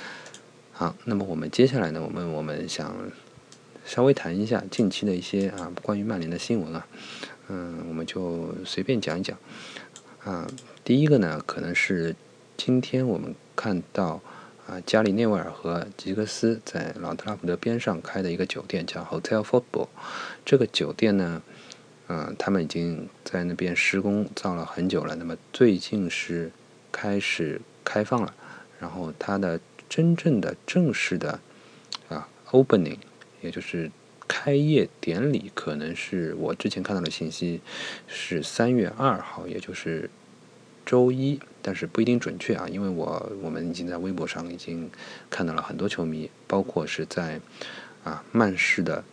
[0.72, 2.94] 好，那么我们接下来呢，我们我们想
[3.86, 6.86] 稍微谈一下近期的一些啊关于曼联的新闻啊，
[7.48, 9.36] 嗯，我们就随便讲一讲
[10.22, 10.46] 啊。
[10.84, 12.14] 第一个呢，可能是
[12.58, 14.20] 今天我们看到。
[14.68, 19.88] 啊，加里内维尔和吉格斯在老特拉福德边上开的一个酒店叫 Hotel Football。
[20.44, 21.40] 这个酒店呢，
[22.08, 25.14] 嗯，他们已经在那边施工造了很久了。
[25.14, 26.50] 那么最近是
[26.90, 28.34] 开始开放了，
[28.80, 31.38] 然后它的真正的正式的
[32.08, 32.98] 啊 opening，
[33.40, 33.90] 也就是
[34.26, 37.60] 开业典礼，可能是我之前看到的信息
[38.06, 40.10] 是三月二号，也就是
[40.84, 41.40] 周一。
[41.60, 44.88] 但是不一定准确啊，因为我我们已经在微博上已经
[45.28, 47.38] 看到了很多球迷，包括是在
[48.04, 49.04] 啊曼市的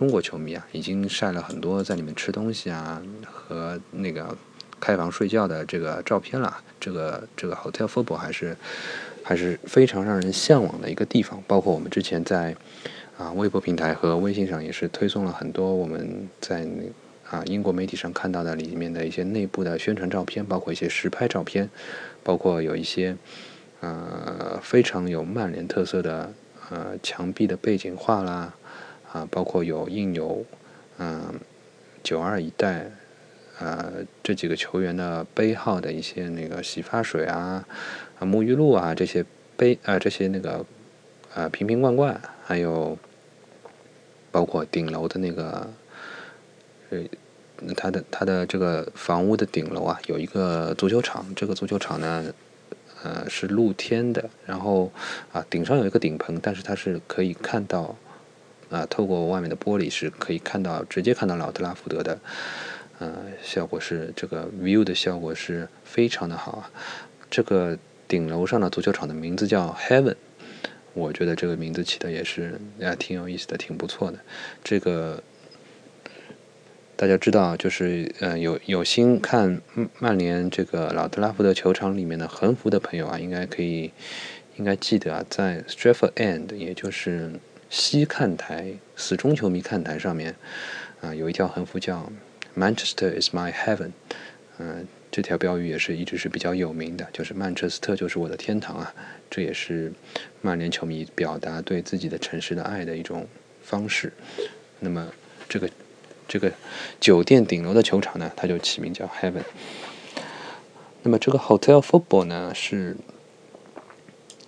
[0.00, 4.34] 中国球迷啊，已经晒了很多在里面吃东西啊和那个
[4.80, 6.56] 开房睡觉的这个照片了。
[6.80, 8.56] 这个这个 Hotel Football 还是
[9.22, 11.44] 还是非常让人向往的一个地方。
[11.46, 12.56] 包括我们之前在
[13.18, 16.66] 啊微博平台和微信上也是推送了很多我们在。
[17.30, 21.70] 啊，英国媒体上看到的里面的一些内部的宣传照片，包括一些实拍照片，
[22.24, 23.16] 包括有一些
[23.78, 26.32] 呃非常有曼联特色的
[26.70, 28.52] 呃墙壁的背景画啦，
[29.12, 30.44] 啊，包括有印有
[30.98, 31.40] 嗯
[32.02, 32.90] 九二一代
[33.58, 37.66] 呃这几个球员的杯号的一些那个洗发水啊
[38.18, 39.24] 啊沐浴露啊这些
[39.56, 40.64] 杯啊这些那个
[41.34, 42.98] 呃瓶瓶罐罐，还有
[44.30, 45.70] 包括顶楼的那个。
[46.90, 46.98] 呃
[47.76, 51.26] 他的它的这个房屋的顶楼啊，有一个足球场。
[51.36, 52.32] 这个足球场呢，
[53.02, 54.30] 呃，是露天的。
[54.46, 54.90] 然后
[55.30, 57.94] 啊，顶上有一个顶棚，但是它是可以看到
[58.70, 62.18] 啊，透过外面的玻璃是可以看到，直接看到老特拉福德的。
[62.98, 66.70] 呃，效果是这个 view 的效果是非常的好啊。
[67.30, 70.16] 这个顶楼上的足球场的名字叫 Heaven，
[70.94, 74.18] 我觉得这个名字起的也是啊挺有意思的，挺不错的。
[74.62, 75.22] 这个。
[76.96, 79.62] 大家知道，就是呃，有有心看
[80.00, 83.90] 曼联这个老特拉福德球场里面的横幅的朋友啊，应该可以，
[84.58, 87.32] 应该记得啊，在 Stratford End，也就是
[87.70, 90.36] 西看台死忠球迷看台上面，
[91.00, 92.12] 啊，有一条横幅叫
[92.54, 93.92] Manchester is my heaven，
[94.58, 98.94] 嗯，这条标语也是一直是比较有名的，就是曼彻斯特就是我的天堂啊，
[99.30, 99.90] 这也是
[100.42, 103.26] 曼联球迷表达对自己的城市的爱的一种
[103.62, 104.12] 方式。
[104.80, 105.10] 那么
[105.48, 105.70] 这个。
[106.32, 106.52] 这个
[107.00, 109.42] 酒店顶楼的球场呢，它就起名叫 Heaven。
[111.02, 112.96] 那么这个 Hotel Football 呢，是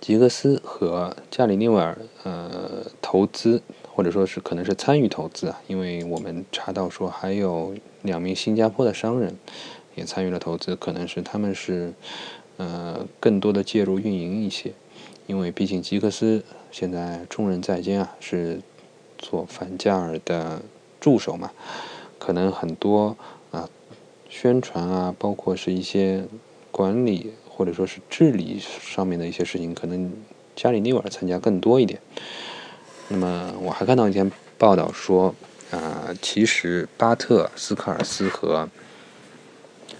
[0.03, 9.37] 吉格斯和加里内维尔呃投资，或者说是可能是参与投资啊，因为我们查到说还有两名新加坡的商人
[9.95, 11.93] 也参与了投资，可能是他们是
[12.57, 14.73] 呃更多的介入运营一些，
[15.25, 18.59] 因为毕竟吉格斯现在重任在肩啊，是
[19.17, 20.61] 做范加尔的
[20.99, 21.49] 助手嘛，
[22.19, 23.15] 可能很多
[23.51, 23.69] 啊
[24.27, 26.25] 宣传啊，包括是一些
[26.71, 27.31] 管理。
[27.55, 30.11] 或者说是治理上面的一些事情，可能
[30.55, 31.99] 加里内瓦尔参加更多一点。
[33.09, 35.35] 那么我还看到一篇报道说，
[35.69, 38.67] 啊，其实巴特、斯科尔斯和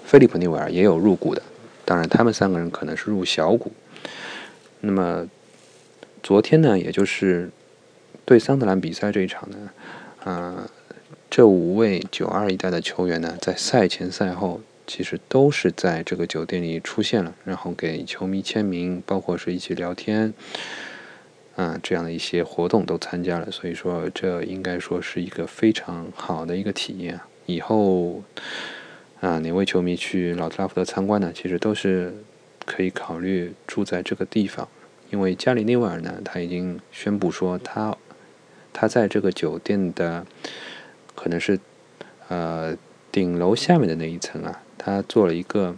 [0.04, 1.44] 菲利普内维尔也有入股的，
[1.86, 3.72] 当然他们三个人可能是入小股。
[4.82, 5.28] 那么
[6.24, 7.52] 昨天呢，也就是
[8.26, 9.70] 对桑德兰比赛这一场呢，
[10.24, 10.68] 啊，
[11.30, 14.60] 这五位九二一代的球员呢，在赛前赛后。
[14.86, 20.34] 其实都是在这个酒店里出现了，然后给球迷签名，包括是一起聊天，
[21.56, 23.50] 啊，这样的一些活动都参加了。
[23.50, 27.20] 所以说，这应该说是一个非常好的一个体验。
[27.46, 28.24] 以后
[29.22, 31.32] 啊，哪位球迷去老特拉福德参观呢？
[31.34, 32.14] 其实都是
[32.66, 34.68] 可以考虑住在这个地方，
[35.12, 37.98] 因为加里内维尔呢，他已经宣布说，他
[38.74, 40.26] 他在这个酒店的
[41.16, 41.58] 可能是
[42.28, 42.78] 呃
[43.12, 44.62] 顶楼下面的那一层啊。
[44.84, 45.74] 他做了一个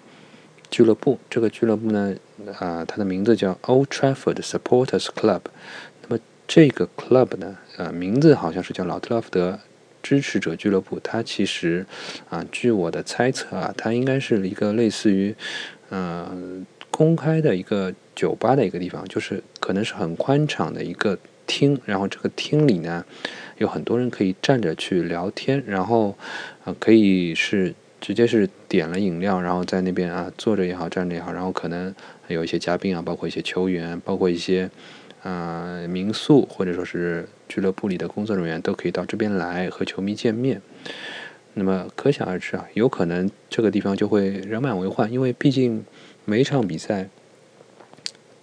[0.72, 2.16] 俱乐部，这个俱乐部呢，
[2.58, 5.42] 啊，它的名字叫 Old Trafford Supporters Club。
[6.02, 9.60] 那么这个 club 呢，呃，名字好像是叫老特拉福德
[10.02, 11.00] 支持者俱乐部。
[11.00, 11.86] 它其实
[12.30, 15.36] 啊，据我的猜测啊，它应该是一个类似于
[15.92, 21.16] 嗯公开的一个酒吧的一个地方，就是可能是很宽敞的一个
[21.46, 23.06] 厅，然后这个厅里呢，
[23.60, 26.18] 有很多人可以站着去聊天，然后
[26.64, 27.76] 啊，可以是。
[28.06, 31.92] 直接是点了饮料，然后在那边啊坐着也好，站着也好，然后可能
[32.28, 34.70] 有一些嘉宾啊，包括一些球员，包括一些
[35.24, 40.62] 啊民宿或者说是俱乐部里的工作人员都可以到这边来和球迷见面。
[41.56, 45.84] 那么可想而知啊，有可能这个地方就会人满为患，因为毕竟
[46.26, 47.10] 每一场比赛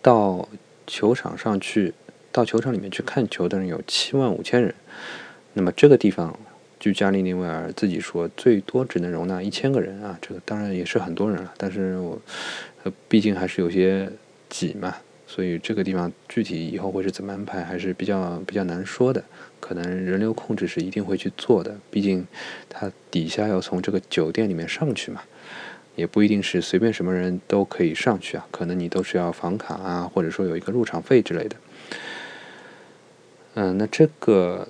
[0.03, 0.49] 到
[0.89, 1.95] 球场上去，
[2.33, 4.75] 到球场里面去看球的人有七万五千人，
[5.53, 6.37] 那么这个地方。
[6.83, 11.55] 据加利尼维尔自己说，最多只能容纳一千个人啊，这个当然也是很多人了。
[11.57, 12.21] 但是我，
[12.83, 14.11] 呃毕竟还是有些
[14.49, 19.23] 挤嘛，所以这个地方具体以后会是怎么安排，还是比较比较难说的。
[19.61, 22.27] 可能人流控制是一定会去做的，毕竟
[22.69, 25.23] 它底下要从这个酒店里面上去嘛，
[25.95, 31.57] 也不一定是随便什么人都可以上去啊，可能你都是要房卡啊，或者说有一个入场费之类的。
[33.55, 34.67] 嗯，那这个。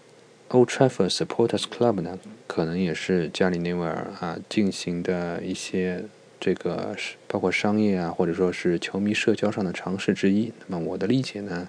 [0.53, 6.05] Old Trafford Supporters Club 呢，可能也是加里内维尔啊进行的一些
[6.38, 6.95] 这个
[7.27, 10.53] 包括商业啊，或者说是球迷社交上的尝试之一。
[10.67, 11.67] 那么我的理解呢，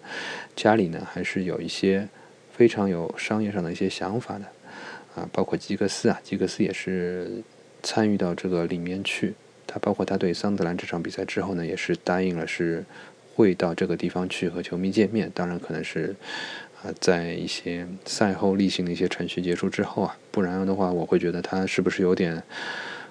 [0.54, 2.10] 家里呢还是有一些
[2.52, 4.46] 非常有商业上的一些想法的
[5.15, 7.41] 啊，包括吉格斯啊，吉格斯也是
[7.82, 9.34] 参与到这个里面去。
[9.65, 12.84] 他包括他对桑德兰这场比赛之后呢，也是答应了是
[13.34, 15.32] 会到这个地方去和球迷见面。
[15.34, 16.13] 当然可能是。
[16.84, 22.43] 啊，在一些赛后例行的一些程序结束之后啊，不然的话，我会觉得他是不是有点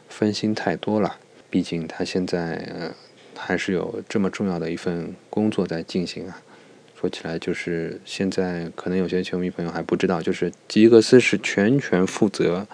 [0.09, 1.17] 分心太多了？
[1.49, 2.93] 毕竟他现在
[3.37, 6.43] 还是有这么重要的一份工作在进行啊。
[7.01, 12.69] 说起来，就是现在可能有些球迷朋友还不知道，就是吉格斯是全权负责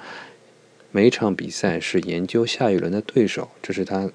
[0.90, 4.10] 每场比赛，是研究下一轮的对手，这是他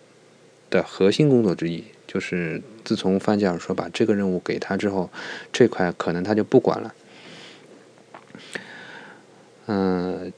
[0.69, 1.86] 的核心工作之一。
[2.13, 5.10] 就是自从范加尔说把这个任务给他之后，
[5.52, 6.93] 这块可能他就不管了。
[9.65, 10.32] 嗯，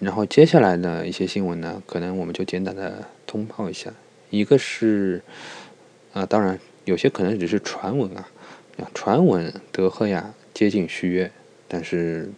[0.00, 3.92] 然后接下来的一些新闻呢，可能我们就简短的通报一下。
[4.30, 5.22] 一个是，
[6.12, 8.28] 啊，当然有些可能只是传闻啊，
[8.92, 11.30] 传闻德赫亚接近续约，
[11.68, 12.28] 但是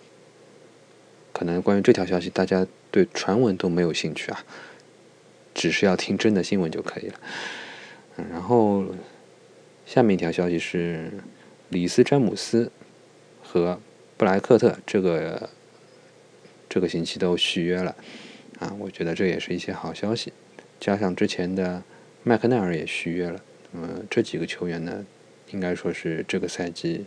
[1.33, 4.45] 可能关于这条消息，大家对传闻都没有兴趣啊，
[5.55, 7.19] 只是要听真的新闻就可以了。
[8.17, 8.85] 然后，
[9.87, 11.11] 下面一条消息是，
[11.71, 12.71] 里斯詹姆斯
[13.43, 13.81] 和
[14.17, 15.49] 布莱克特这个
[16.69, 17.97] 这个星期都续约了，
[18.59, 20.33] 啊，我觉得这也是一些好消息。
[20.79, 21.83] 加上之前的
[22.23, 23.41] 麦克奈尔也续约了，
[23.71, 25.05] 那么这几个球员呢，
[25.51, 27.07] 应该说是这个赛季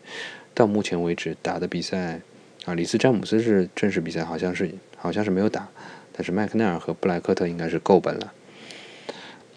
[0.53, 2.19] 到目前为止打的比赛，
[2.65, 5.69] 啊，里斯詹姆斯是正式比赛好像是好像是没有打，
[6.11, 8.33] 但是麦克奈尔和布莱克特应该是够本了。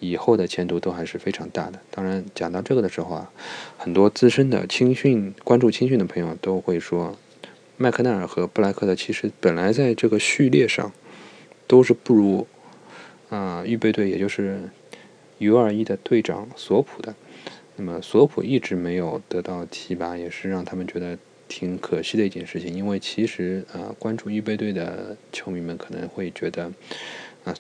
[0.01, 1.81] 以后的前途都还是非常大的。
[1.91, 3.31] 当然，讲到这个的时候啊，
[3.77, 7.17] 很多资深的青训关注青训的朋友都会说，
[7.77, 10.93] 麦克奈尔和布莱克的其实本来在这个序列上
[11.67, 12.47] 都是不如
[13.29, 14.61] 啊预备队，也就是
[15.39, 17.15] U 二一的队长索普的。
[17.77, 22.75] 那么索普一直没有得到提拔，也是让他们觉得挺可惜的一件事情。
[22.75, 26.73] 因为其实啊，关注预备队的球迷们可能会觉得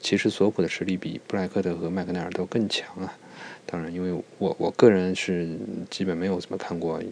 [0.00, 3.16] 其实索普的实力比布莱克特和麦克奈尔都更强啊。
[3.66, 5.56] 当然，因为我我个人是
[5.90, 7.02] 基本没有怎么看过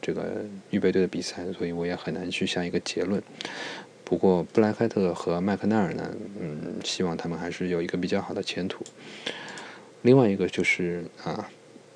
[0.00, 3.22] 这个预备队的比赛，所以我也很难去下一个结论。
[4.04, 6.10] 不过布莱克特和麦克奈尔呢，
[6.40, 8.84] 嗯，希望他们还是有一个比较好的前途。
[10.02, 11.48] 另外一个就是啊。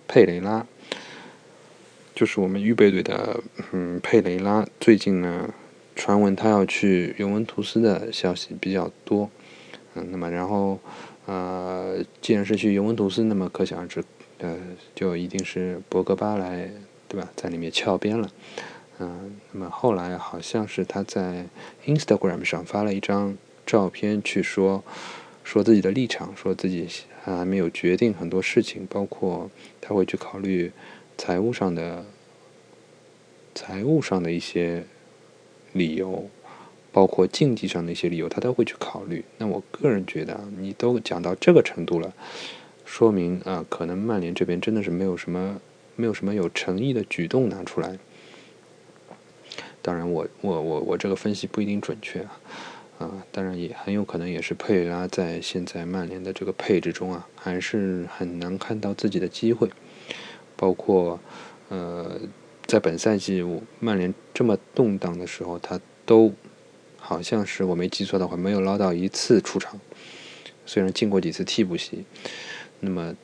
[0.08, 0.64] 佩雷拉，
[2.14, 3.40] 就是我们预备队的，
[3.72, 5.52] 嗯，佩雷拉最近呢，
[5.96, 9.28] 传闻他要去尤文图斯的消息比较多，
[9.96, 10.78] 嗯，那么然后，
[11.26, 14.04] 呃，既然是去尤文图斯，那么可想而知，
[14.38, 14.56] 呃，
[14.94, 16.70] 就一定是博格巴来，
[17.08, 18.30] 对吧，在里面翘边了，
[19.00, 21.46] 嗯，那么后来好像是他在
[21.86, 23.36] Instagram 上发了一张
[23.66, 24.84] 照片，去说
[25.42, 26.88] 说自己的立场，说自己。
[27.26, 30.70] 还没有决定很多事情，包括他会去考虑
[31.18, 32.04] 财务上的、
[33.52, 34.84] 财务上的一些
[35.72, 36.30] 理由，
[36.96, 39.22] 包括竞技上的一些理由，他都会去考虑。
[39.36, 42.10] 那我个人觉得，你都讲到这个程度了，
[42.86, 45.60] 说明啊，可能曼联这边真的是没有什么、
[45.94, 47.98] 没有什么有诚意的举动拿出来。
[49.82, 52.40] 当然，我、我、我、我这个分析不一定准确啊。
[52.98, 59.68] 啊，当然也很有可能也是佩雷拉在现在曼联的这个配置中啊，还是很难看到自己的机会。
[60.56, 61.20] 包括
[61.68, 62.18] 呃，
[62.64, 63.44] 在本赛季
[63.80, 66.32] 曼联这么动荡的时候，他都
[67.06, 69.78] 好像是我没记错的话，没有捞到一次出场。
[70.66, 72.04] 虽然进过几次替补席，
[72.80, 73.14] 那么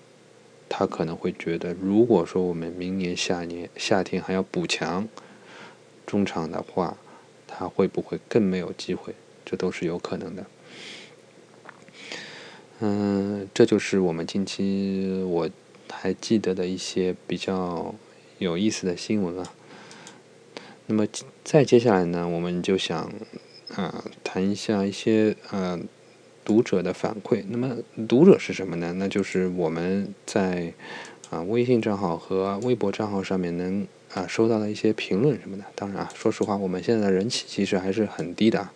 [0.69, 5.09] 他可能会觉得，如果说我们明年夏年夏天还要补强
[6.07, 6.97] 中场的话，
[7.49, 9.17] 他会不会更没有机会？
[9.45, 10.47] 这都是有可能的，
[12.79, 15.51] 嗯，这就是我们近期我
[15.91, 17.93] 还记得的一些比较
[18.39, 19.53] 有意思的新闻啊。
[20.87, 21.07] 那么
[21.43, 23.13] 再接下来呢，我们就想
[23.77, 25.79] 啊谈一下一些呃
[26.45, 27.43] 读者的反馈。
[27.49, 27.77] 那么
[28.09, 28.93] 读者是什么呢？
[28.97, 30.73] 那就是我们在
[31.31, 35.65] 啊微信账号和微博账号上面能啊收到的一些评论什么的。
[35.75, 38.69] 当然啊，说实话，我们现在的人气其实还是很低的。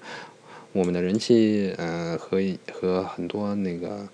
[0.72, 2.38] 我们的人气，呃，和
[2.70, 4.06] 和很多那个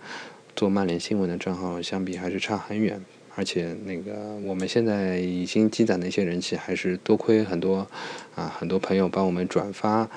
[0.55, 3.05] 做曼联新闻的账号相比，还是差很远。
[3.35, 7.89] 而且，那个我们现在已经积攒的一些人气，还是多亏很多
[8.37, 10.09] 啊，很多朋友帮我们转发，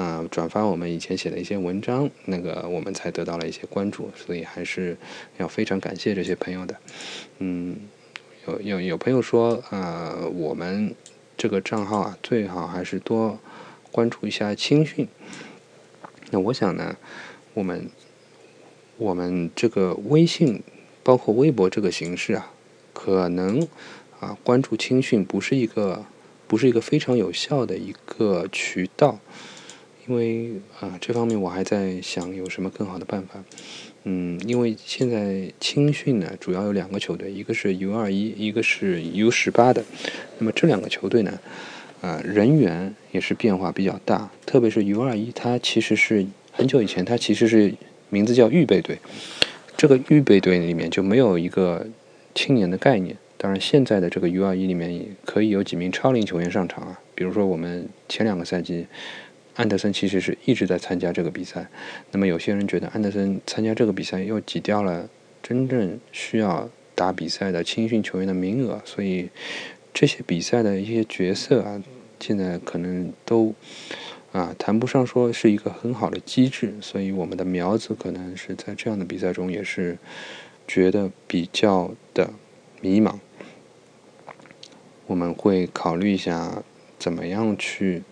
[0.00, 4.10] 啊，转发我们以前写的一些文章，那个我们才得到了一些关注。
[4.16, 4.96] 所以，还是
[5.36, 6.74] 要非常感谢这些朋友的。
[7.38, 7.76] 嗯，
[8.46, 10.94] 有有有朋友说，呃，我们
[11.36, 13.38] 这个账号啊，最好还是多
[13.92, 15.06] 关注一下青训。
[16.30, 16.96] 那我想呢，
[17.52, 17.90] 我们
[18.96, 20.62] 我们这个微信
[21.02, 22.50] 包括微博这个形式啊，
[22.94, 23.68] 可能
[24.18, 26.06] 啊关注青训不是一个
[26.46, 29.18] 不是一个非常有效的一个渠道，
[30.10, 30.50] 因为
[30.80, 33.44] 啊这方面我还在想有什么更好的办法。
[34.02, 39.84] 嗯，因为现在青训呢主要有两个球队，一个是 U 二一，一个是 U 十八的。
[40.38, 41.38] 那么这两个球队呢？
[42.00, 47.72] 呃，人员也是变化比较大，特别是 U 二一，它其实是很久以前，它其实是
[48.08, 48.98] 名字叫预备队。
[49.76, 51.86] 这个预备队里面就没有一个
[52.34, 53.16] 青年的概念。
[53.36, 56.98] 当然，现在的这个 U 二一里面可以有几名超龄球员上场啊。
[57.14, 58.86] 比如说，我们前两个赛季，
[59.54, 61.68] 安德森其实是一直在参加这个比赛。
[62.10, 65.08] 那么，有些人觉得安德森参加这个比赛又挤掉了
[65.42, 69.30] 真正需要打比赛的青训球员的名额，所以。
[69.92, 71.82] 这些比赛的一些角色啊，
[72.20, 73.52] 现在可能都
[74.30, 79.98] 啊谈不上说是一个很好的机制，所以我们的苗子可能是在这样的比赛中也是
[80.68, 82.30] 觉得比较的
[82.80, 83.16] 迷茫。
[85.08, 86.62] 我们会考虑一下
[86.96, 88.04] 怎么样去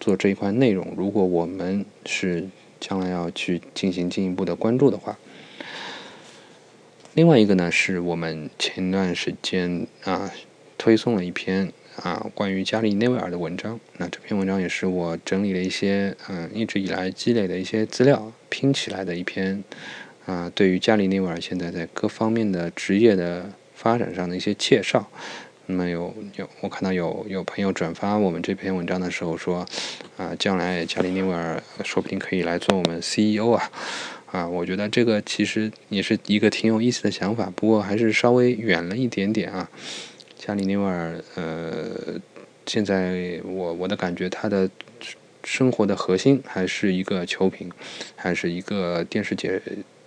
[0.00, 0.94] 做这一块内容。
[0.96, 2.48] 如果我们是
[2.80, 5.18] 将来要去进行进一步的关注的话，
[7.14, 10.30] 另外一个呢，是我们前段时间啊。
[10.78, 11.72] 推送了一篇
[12.02, 19.64] 啊关于加里内维尔的文章，那这篇文章也是我整理了一些嗯一直以来积累的一些资料拼起来的一篇
[20.26, 25.08] 啊对于加里内维尔现在在各方面的职业的发展上的一些介绍。
[25.66, 29.66] 那么有有我看到有有朋友转发我们这篇文章的时候说
[30.16, 33.70] 啊将来加里内维尔说不定可以来做我们 CEO 啊
[34.26, 39.68] 啊我觉得这个其实也是一个挺有意思的想法，不过还是稍微远了一点点啊。
[40.36, 42.20] 加里尼维尔，呃，
[42.66, 44.70] 现在我我的感觉，他的
[45.42, 47.70] 生活的核心还是一个球评，
[48.14, 49.60] 还是一个电视解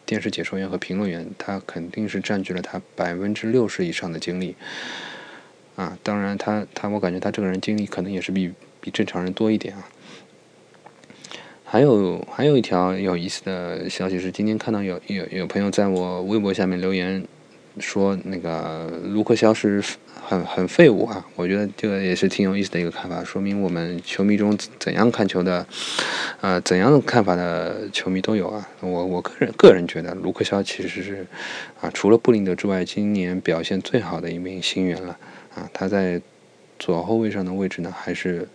[0.06, 4.56] 电视解说员和评论员，他肯定是占据了他百分之六十以上的精力。
[5.80, 8.52] 啊，当然他他我感觉他这个人经历可能也是比
[8.82, 9.88] 比正常人多一点啊。
[11.64, 17.24] 还有还有一条有意思的消息是，今天看到有有有朋友在我微博下面留言。
[17.80, 19.82] 说那个卢克肖是
[20.22, 25.66] 很很废物啊，我觉得这个也是挺有意思的一个看法，说明我们球迷中怎样看球的，
[26.42, 28.68] 呃，怎样看法的球迷都有啊。
[28.82, 31.26] 我我个人个人觉得卢克肖其实是
[31.80, 35.18] 啊，除了布林德之外，今年表现最好的一名新援了
[35.56, 35.70] 啊。
[35.74, 36.22] 他在
[36.78, 38.48] 左后卫上的位置呢，还是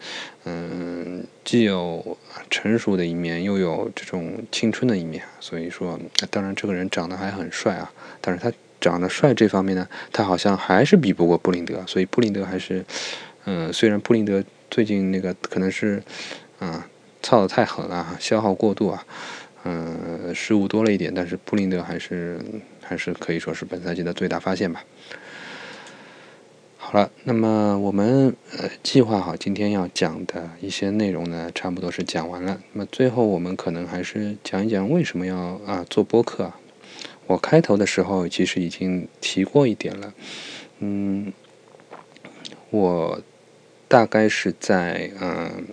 [0.45, 2.17] 嗯，既有
[2.51, 5.23] 成熟的一面，又有这种青春的一面。
[5.41, 5.99] 所以说，
[6.31, 8.53] 当然这个人长得还很帅啊，但是他。
[8.81, 12.85] 长得帅这方面呢，他好像还是比不过布林德，所以布林德还是，
[13.47, 16.03] 嗯，虽然布林德最近那个可能是，
[16.59, 16.87] 啊，
[17.23, 19.07] 操的太狠了，消耗过度啊，
[19.65, 22.39] 嗯，失误多了一点，但是布林德还是
[22.83, 24.85] 还是可以说是本赛季的最大发现吧。
[26.87, 32.61] 好了，那么我们呃计划好今天要讲的一些内容呢，差不多是讲完了。
[32.75, 36.61] 那么最后我们可能还是讲一讲为什么要啊做播客啊。
[37.27, 40.13] 我开头的时候其实已经提过一点了，
[40.81, 41.33] 嗯，
[42.69, 43.19] 我
[43.89, 45.65] 大概是在嗯，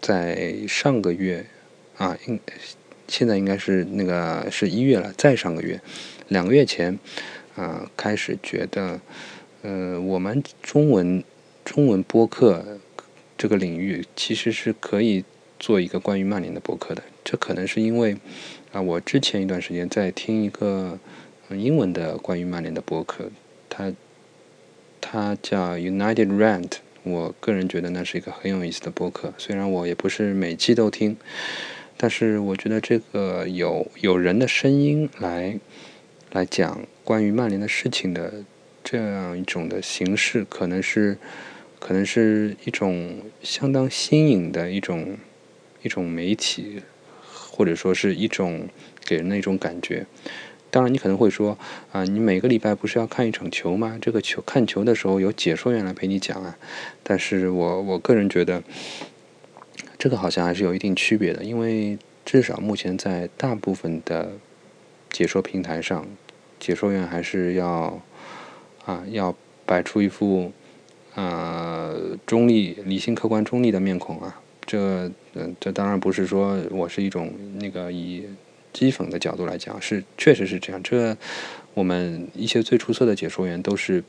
[0.00, 1.46] 在上个月
[1.96, 2.40] 啊，应
[3.06, 5.80] 现在应该是那个是一月了，再上个月，
[6.26, 6.98] 两个月前
[7.54, 9.00] 啊，开始觉得，
[9.66, 11.24] 呃，我们中文
[11.64, 12.78] 中文播客
[13.36, 15.24] 这个领域其实是可以
[15.58, 18.16] 做一个关于曼联的播客的，这可能是因为。
[18.70, 20.96] 啊，我之前一段时间在听一个
[21.50, 23.28] 英文的关于曼联的博客，
[23.68, 23.92] 它
[25.00, 29.34] 它叫 United Rant，我个人觉得那是一个很有意思的博客。
[29.36, 31.16] 虽然我也不是每期都听，
[31.96, 35.58] 但是我觉得这个有有人的声音来
[36.30, 38.44] 来讲关于曼联的事情的
[38.86, 41.18] 这样一种的形式，可能是
[41.80, 45.18] 可能是一种相当新颖的一种
[45.82, 46.82] 一种媒体。
[47.56, 48.68] 或者说是一种
[49.06, 50.04] 给人的一种感觉。
[50.70, 51.56] 当然，你可能会说
[51.90, 53.96] 啊，你每个礼拜不是要看一场球吗？
[53.98, 56.58] 这个球看球的时候有解说员来陪你讲啊。
[57.02, 58.62] 但是我我个人觉得，
[59.96, 64.32] 这个好像还是有一定区别的，因为至少目前在大部分的
[65.08, 66.06] 解说平台上，
[66.60, 68.02] 解说员还是要
[68.86, 70.50] 啊要摆出一副
[71.14, 74.40] 啊中立、理性、客观、中立的面孔啊。
[74.64, 77.30] 这，嗯，这当然不是说我是一种
[77.60, 78.24] 那个以
[78.72, 80.82] 讥讽的角度来讲，是确实是这样。
[80.82, 81.14] 这
[81.74, 84.02] 我们一些最出色的解说员都是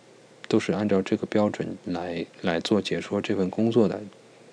[0.48, 4.02] 都是按照这个标准来来做解说这份工作的。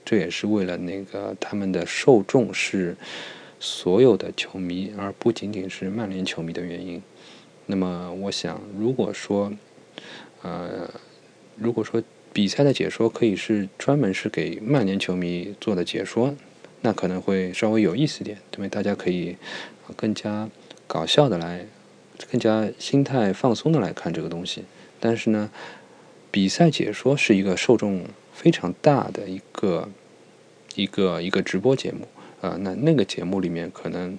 [0.05, 2.95] 这也是为了那个他们的受众是
[3.59, 7.03] 所有的球迷，而不仅仅是曼联球迷的原因。
[7.65, 9.51] 那么，我想，如果说，
[10.43, 10.91] 呃，
[11.57, 12.03] 如果说。
[12.35, 16.35] 比赛的解说可以是专门是给曼联球迷做的解说，
[16.81, 19.37] 那可能会稍微有意思点，因为大家可以
[19.95, 20.51] 更加
[20.89, 21.65] 搞笑的来，
[22.33, 24.65] 更加心态放松的来看这个东西。
[24.99, 25.49] 但是呢，
[26.33, 29.89] 比赛解说是一个受众非常大的一个
[30.75, 32.09] 一个一个直播节目
[32.41, 34.19] 啊，那那个节目里面可能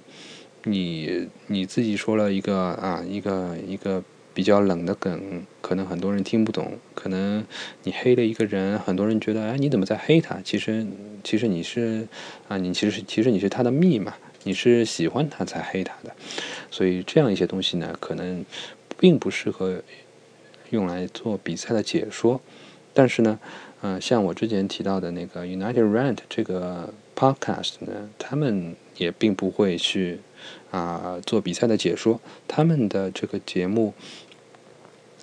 [0.64, 4.02] 你你自己说了一个啊一个一个。
[4.36, 6.78] 比较冷的梗，可能很多人听不懂。
[6.94, 7.44] 可能
[7.84, 10.42] 你黑了一个人，很多人觉得，哎，你怎么在黑他？
[10.44, 10.86] 其实，
[11.24, 12.06] 其实你是
[12.50, 14.14] 啊，你其实其实你是他的密码，
[14.44, 16.14] 你是喜欢他才黑他的。
[16.70, 18.44] 所以这样一些东西呢，可能
[19.00, 19.82] 并不适合
[20.72, 22.42] 用来做比赛的解说。
[22.94, 23.40] 但是呢，
[23.82, 30.20] 嗯，像我之前提到的那个 United Rant 这个 podcast 呢，他们也并不会去
[30.72, 33.94] 啊做比赛的解说，他们的这个节目。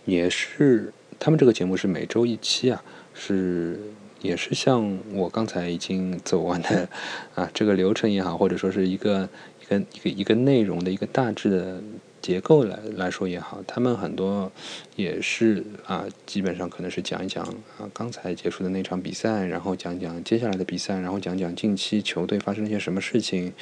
[0.05, 2.82] 也是，他们这个节目是每周一期啊，
[3.14, 3.78] 是
[4.20, 6.88] 也是像我刚才已经走完的
[7.34, 9.28] 啊这个流程也好，或者说是一个
[9.61, 11.80] 一个一个一个内容的一个大致的
[12.23, 14.51] 结构来来说也好，他们很多
[14.97, 17.45] 也是啊，基本上可能是讲一讲
[17.79, 23.53] 啊刚才结束的那场比赛，然后讲讲接下来的比赛，然后讲讲近期球队发生了些什么事情，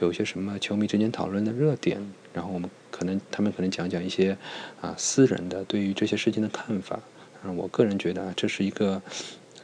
[0.00, 2.00] 有些什么球迷之间讨论的热点，
[2.32, 2.70] 然后我们。
[2.96, 4.38] 可能他们可能讲讲一些
[4.80, 7.00] 啊私人的对于这些事情的看法，
[7.42, 9.02] 嗯，我个人觉得啊这是一个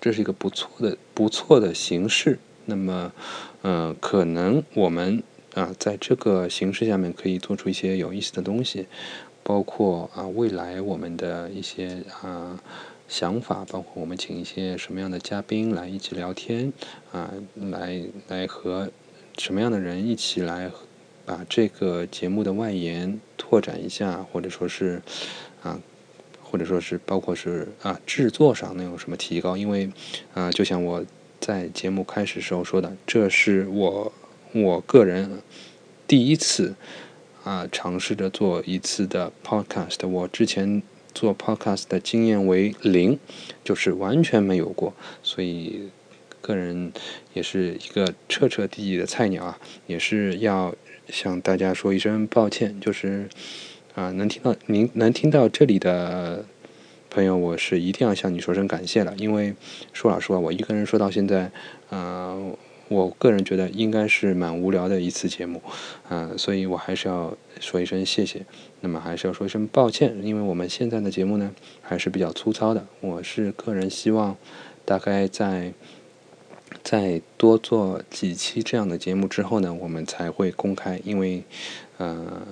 [0.00, 2.40] 这是一个不错的不错的形式。
[2.64, 3.12] 那么，
[3.62, 5.22] 嗯，可能我们
[5.54, 8.86] 啊在这个形式下面可以做出一些有意思的东西，
[9.42, 12.60] 包括啊未来我们的一些啊
[13.08, 16.72] 想法，包括我们请一些什么样的嘉宾来一起聊天
[17.12, 18.90] 啊，来来和
[19.38, 20.70] 什么样的人一起来。
[21.26, 25.00] 把这个节目的外延拓展一下，或者说是
[25.62, 25.78] 啊，
[26.42, 29.56] 或者说是包括是啊制作上能有什么提高？
[29.56, 29.88] 因为
[30.34, 31.04] 啊，就像我
[31.38, 34.12] 在节目开始时候说的，这是我
[34.52, 35.42] 我个人
[36.06, 36.74] 第一次
[37.44, 40.06] 啊尝试着做一次的 podcast。
[40.08, 40.82] 我之前
[41.14, 43.18] 做 podcast 的经验为零，
[43.64, 45.90] 就是完全没有过，所以。
[46.42, 46.90] 个人
[47.34, 50.74] 也是一个彻彻底底的菜鸟啊，也是要
[51.06, 52.80] 向大家说一声抱歉。
[52.80, 53.28] 就是
[53.94, 56.46] 啊，能听到您能听到这里的
[57.10, 59.14] 朋友，我是一定要向你说声感谢了。
[59.18, 59.54] 因为
[59.92, 61.52] 说老实话，我一个人说到现在，
[61.90, 62.34] 啊，
[62.90, 65.62] 我个人觉得应该是蛮无聊的一次节目，
[66.10, 68.44] 啊，所以我还是要说一声谢谢。
[68.82, 72.86] 那么还是要说一声抱歉，因为我们现在的节目呢还是比较粗糙的。
[73.00, 74.36] 我是个人希望
[74.84, 75.72] 大概在。
[76.84, 81.00] 再多做几期这样的节目之后呢，我们才会公开。
[81.04, 81.42] 因为，
[81.98, 82.42] 呃，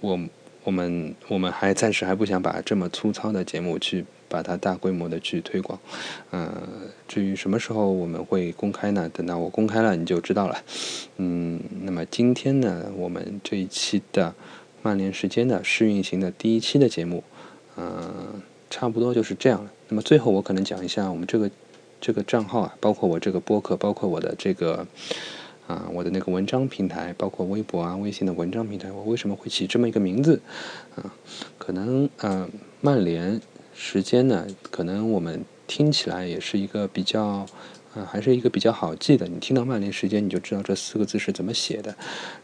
[0.00, 0.18] 我
[0.62, 5.78] 我们我们还暂时还不想把这么粗糙的节目去把它大规模的去推广。
[6.30, 6.50] 呃，
[7.06, 9.10] 至于什么时候我们会公开呢？
[9.12, 10.56] 等到我公开了你就知道了。
[11.18, 14.34] 嗯，那么今天呢，我们这一期的
[14.80, 17.22] 曼联时间的试运行的第一期的节目，
[17.76, 19.68] 嗯，差不多就是这样。
[19.88, 21.50] 那么最后我可能讲一下我们这个。
[22.04, 24.84] 这个账号啊，包括我这个播客，包括我的这个
[25.68, 30.40] 啊，我的那个文章平台，包括微博啊、微信的文章平台，我为什么会起这么一个名字
[30.96, 31.14] 啊？
[31.58, 32.48] 可能呃，
[32.80, 33.40] 曼联
[33.74, 37.46] 时间呢，可能我们听起来也是一个比较
[37.94, 39.26] 啊，还是一个比较好记的。
[39.26, 41.94] 你听到曼联时间，你就知道这四个字是怎么写的。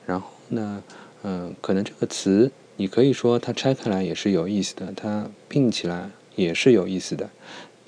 [0.06, 0.82] 然后呢，
[1.22, 7.30] 嗯，可能这个词你可以说它拆开来也是有意思的，它并起来也是有意思的。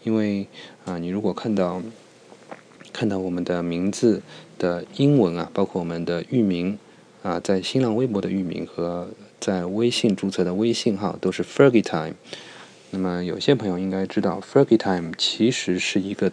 [0.03, 0.47] 因为
[0.85, 1.83] 啊，你如果看到
[2.93, 4.23] 看到我们的名字
[4.59, 6.79] 的英文啊，包括我们的域名
[7.23, 12.15] 啊，在新浪微博的域名和在微信注册的微信号都是 Fergie Time。
[12.91, 16.33] 那么有些朋友应该知道，Fergie Time 其实是一个，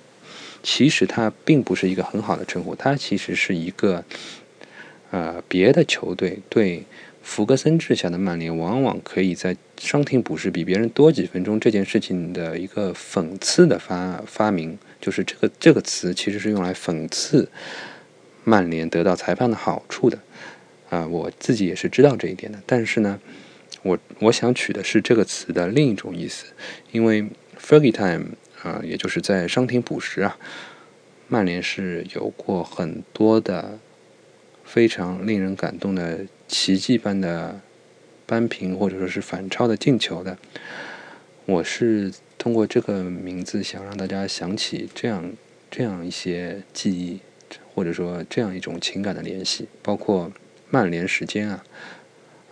[0.62, 4.04] 其实它并不是一个很好的称呼，它其实是一个
[5.12, 6.86] 呃别的球队对。
[7.22, 17.52] 福格森治下的曼联往往可以在伤停补时比别人多几分钟这件事情的一个讽刺的发发明，就是这个这个词其实是用来讽刺
[18.46, 20.18] 曼联得到裁判的好处的。
[20.90, 22.58] 啊，我自己也是知道这一点的。
[22.66, 23.20] 但是呢，
[23.84, 26.46] 我我想取的是这个词的另一种意思，
[26.92, 28.32] 因为 Fergie Time
[28.64, 30.38] 啊，也就是在伤停补时啊，
[31.28, 33.80] 曼联是有过很多的
[34.64, 36.26] 非常令人感动的。
[36.50, 37.60] 奇迹般的
[38.26, 40.38] 扳平或者说是反超的进球的，
[41.44, 45.34] 我是通过这个名字想让大家想起这样
[45.70, 47.20] 这样一些记忆，
[47.76, 50.32] 或者说这样一种情感的联系，包括
[50.70, 51.64] 曼联时间啊，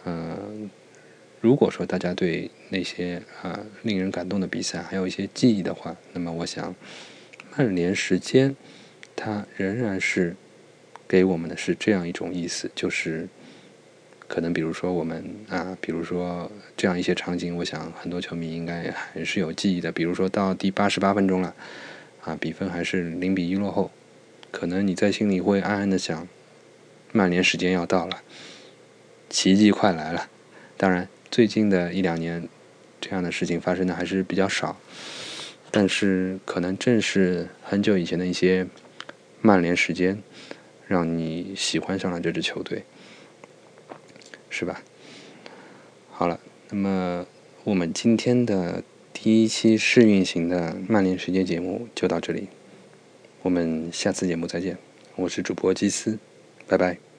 [0.03, 0.69] 嗯，
[1.45, 6.73] 如果说大家对那些啊令人感动的比赛还有一些记忆的话，那么我想
[7.55, 8.55] 曼联时间
[9.15, 10.35] 它仍然是
[11.07, 13.29] 给我们的是这样一种意思，就是。
[14.27, 19.91] 可能比如说我们啊，比如说这样一些场景，我想很多球迷应该还是有记忆的。
[19.91, 21.53] 比如说到第八十八分钟了，
[22.23, 23.91] 啊，比分还是零比一落后，
[24.49, 26.27] 可能你在心里会暗暗的想，
[27.11, 28.23] 曼联时间要到了，
[29.29, 30.27] 奇迹快来了。
[30.75, 32.47] 当然，最近的一两年
[33.01, 34.79] 这样的事情发生的还是比较少，
[35.69, 38.65] 但是可能正是很久以前的一些
[39.41, 40.23] 曼联时间，
[40.87, 42.85] 让你喜欢上了这支球队。
[44.49, 44.81] 是吧？
[46.09, 47.25] 好了，那么
[47.65, 48.81] 我们今天的
[49.11, 52.47] 第一期试运行的曼联时间节目就到这里，
[53.41, 54.77] 我们下次节目再见。
[55.17, 56.17] 我是主播基斯，
[56.65, 57.14] 拜拜。